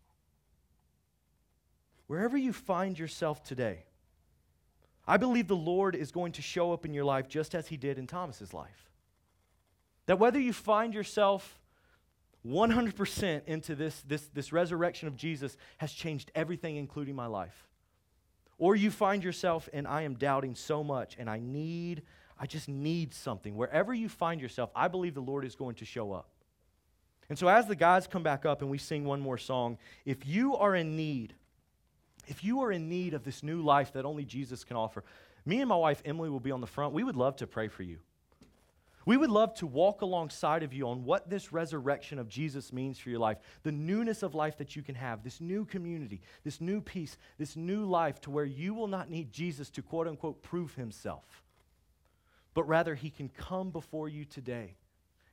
Wherever 2.07 2.37
you 2.37 2.51
find 2.51 2.99
yourself 2.99 3.43
today, 3.43 3.85
I 5.07 5.17
believe 5.17 5.47
the 5.47 5.55
Lord 5.55 5.95
is 5.95 6.11
going 6.11 6.33
to 6.33 6.41
show 6.41 6.73
up 6.73 6.85
in 6.85 6.93
your 6.93 7.05
life 7.05 7.27
just 7.27 7.55
as 7.55 7.67
He 7.67 7.77
did 7.77 7.97
in 7.97 8.07
Thomas's 8.07 8.53
life. 8.53 8.89
That 10.05 10.19
whether 10.19 10.39
you 10.39 10.53
find 10.53 10.93
yourself 10.93 11.59
100% 12.45 13.45
into 13.45 13.75
this, 13.75 14.03
this, 14.07 14.27
this 14.33 14.51
resurrection 14.51 15.07
of 15.07 15.15
Jesus 15.15 15.55
has 15.77 15.93
changed 15.93 16.31
everything, 16.35 16.75
including 16.75 17.15
my 17.15 17.27
life. 17.27 17.67
Or 18.57 18.75
you 18.75 18.91
find 18.91 19.23
yourself, 19.23 19.69
and 19.73 19.87
I 19.87 20.03
am 20.03 20.15
doubting 20.15 20.55
so 20.55 20.83
much, 20.83 21.15
and 21.17 21.29
I 21.29 21.39
need, 21.39 22.03
I 22.39 22.45
just 22.45 22.67
need 22.67 23.13
something. 23.13 23.55
Wherever 23.55 23.93
you 23.93 24.09
find 24.09 24.41
yourself, 24.41 24.69
I 24.75 24.87
believe 24.87 25.15
the 25.15 25.21
Lord 25.21 25.45
is 25.45 25.55
going 25.55 25.75
to 25.75 25.85
show 25.85 26.11
up. 26.11 26.29
And 27.29 27.39
so, 27.39 27.47
as 27.47 27.65
the 27.65 27.75
guys 27.75 28.05
come 28.05 28.23
back 28.23 28.45
up 28.45 28.61
and 28.61 28.69
we 28.69 28.77
sing 28.77 29.05
one 29.05 29.21
more 29.21 29.37
song, 29.37 29.77
if 30.05 30.25
you 30.25 30.55
are 30.57 30.75
in 30.75 30.95
need, 30.95 31.33
if 32.27 32.43
you 32.43 32.61
are 32.61 32.71
in 32.71 32.89
need 32.89 33.13
of 33.13 33.23
this 33.23 33.41
new 33.41 33.61
life 33.61 33.93
that 33.93 34.05
only 34.05 34.25
Jesus 34.25 34.63
can 34.63 34.75
offer, 34.75 35.03
me 35.45 35.59
and 35.59 35.69
my 35.69 35.75
wife 35.75 36.01
Emily 36.05 36.29
will 36.29 36.39
be 36.39 36.51
on 36.51 36.61
the 36.61 36.67
front. 36.67 36.93
We 36.93 37.03
would 37.03 37.15
love 37.15 37.37
to 37.37 37.47
pray 37.47 37.69
for 37.69 37.83
you. 37.83 37.99
We 39.05 39.17
would 39.17 39.29
love 39.29 39.53
to 39.55 39.67
walk 39.67 40.01
alongside 40.01 40.63
of 40.63 40.73
you 40.73 40.87
on 40.87 41.03
what 41.03 41.29
this 41.29 41.51
resurrection 41.51 42.19
of 42.19 42.29
Jesus 42.29 42.71
means 42.71 42.97
for 42.97 43.09
your 43.09 43.19
life, 43.19 43.37
the 43.63 43.71
newness 43.71 44.23
of 44.23 44.33
life 44.33 44.57
that 44.57 44.75
you 44.75 44.81
can 44.81 44.95
have, 44.95 45.23
this 45.23 45.41
new 45.41 45.65
community, 45.65 46.21
this 46.43 46.61
new 46.61 46.79
peace, 46.79 47.17
this 47.37 47.55
new 47.55 47.85
life 47.85 48.21
to 48.21 48.31
where 48.31 48.45
you 48.45 48.73
will 48.73 48.87
not 48.87 49.09
need 49.09 49.31
Jesus 49.31 49.69
to 49.71 49.81
quote 49.81 50.07
unquote 50.07 50.41
prove 50.41 50.75
himself, 50.75 51.43
but 52.53 52.63
rather 52.63 52.95
he 52.95 53.09
can 53.09 53.29
come 53.29 53.71
before 53.71 54.07
you 54.07 54.23
today 54.23 54.75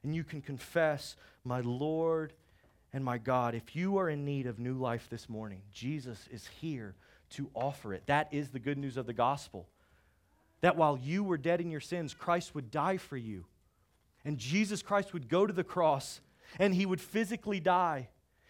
and 0.02 0.14
you 0.14 0.24
can 0.24 0.40
confess, 0.40 1.14
My 1.44 1.61
Lord 1.61 2.33
and 2.92 3.04
my 3.04 3.18
God. 3.18 3.54
If 3.54 3.76
you 3.76 3.98
are 3.98 4.09
in 4.09 4.24
need 4.24 4.46
of 4.46 4.59
new 4.59 4.74
life 4.74 5.09
this 5.11 5.28
morning, 5.28 5.62
Jesus 5.72 6.28
is 6.33 6.48
here 6.61 6.94
to 7.30 7.50
offer 7.54 7.94
it. 7.94 8.02
That 8.06 8.28
is 8.33 8.48
the 8.48 8.59
good 8.59 8.78
news 8.78 8.96
of 8.96 9.06
the 9.06 9.12
gospel. 9.12 9.68
That 10.61 10.76
while 10.76 10.98
you 11.00 11.22
were 11.22 11.38
dead 11.38 11.61
in 11.61 11.70
your 11.70 11.80
sins, 11.80 12.14
Christ 12.14 12.54
would 12.54 12.70
die 12.70 12.96
for 12.96 13.16
you 13.16 13.44
and 14.24 14.38
Jesus 14.38 14.83
Christ 14.83 15.12
would 15.12 15.28
go 15.28 15.46
to 15.46 15.52
the 15.52 15.64
cross 15.64 16.20
and 16.59 16.74
he 16.74 16.87
would 16.87 17.00
physically 17.00 17.61
die. 17.61 18.09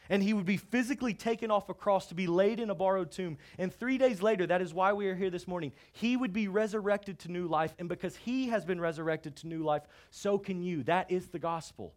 And 0.09 0.24
he 0.24 0.33
would 0.33 0.44
be 0.44 0.56
physically 0.56 1.14
taken 1.14 1.52
off 1.52 1.68
a 1.68 1.74
cross 1.74 2.06
to 2.09 2.16
be 2.16 2.26
laid 2.26 2.59
in 2.59 2.68
a 2.68 2.74
borrowed 2.74 3.12
tomb. 3.12 3.38
And 3.59 3.72
three 3.72 3.96
days 3.96 4.20
later, 4.20 4.44
that 4.48 4.61
is 4.61 4.74
why 4.74 4.92
we 4.92 5.06
are 5.06 5.14
here 5.14 5.30
this 5.30 5.46
morning, 5.46 5.72
he 5.92 6.16
would 6.16 6.33
be 6.33 6.48
resurrected 6.48 7.20
to 7.20 7.30
new 7.30 7.46
life. 7.46 7.76
And 7.78 7.88
because 7.88 8.16
he 8.16 8.48
has 8.48 8.64
been 8.64 8.80
resurrected 8.80 9.37
to 9.37 9.46
new 9.46 9.62
life, 9.62 9.83
so 10.11 10.37
can 10.37 10.62
you. 10.62 10.83
That 10.83 11.12
is 11.12 11.28
the 11.28 11.38
gospel. 11.38 11.94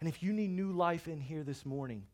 And 0.00 0.08
if 0.08 0.22
you 0.22 0.32
need 0.32 0.50
new 0.50 0.72
life 0.72 1.06
in 1.06 1.20
here 1.20 1.42
this 1.42 1.66
morning, 1.66 2.04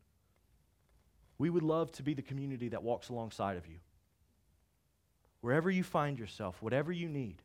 we 1.38 1.48
would 1.48 1.62
love 1.62 1.92
to 1.92 2.02
be 2.02 2.14
the 2.14 2.22
community 2.22 2.70
that 2.70 2.82
walks 2.82 3.08
alongside 3.08 3.56
of 3.56 3.68
you. 3.68 3.76
Wherever 5.42 5.70
you 5.70 5.84
find 5.84 6.18
yourself, 6.18 6.60
whatever 6.60 6.90
you 6.90 7.08
need, 7.08 7.40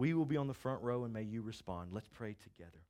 we 0.00 0.14
will 0.14 0.24
be 0.24 0.38
on 0.38 0.46
the 0.46 0.54
front 0.54 0.80
row 0.80 1.04
and 1.04 1.12
may 1.12 1.22
you 1.22 1.42
respond. 1.42 1.90
Let's 1.92 2.08
pray 2.08 2.34
together. 2.42 2.80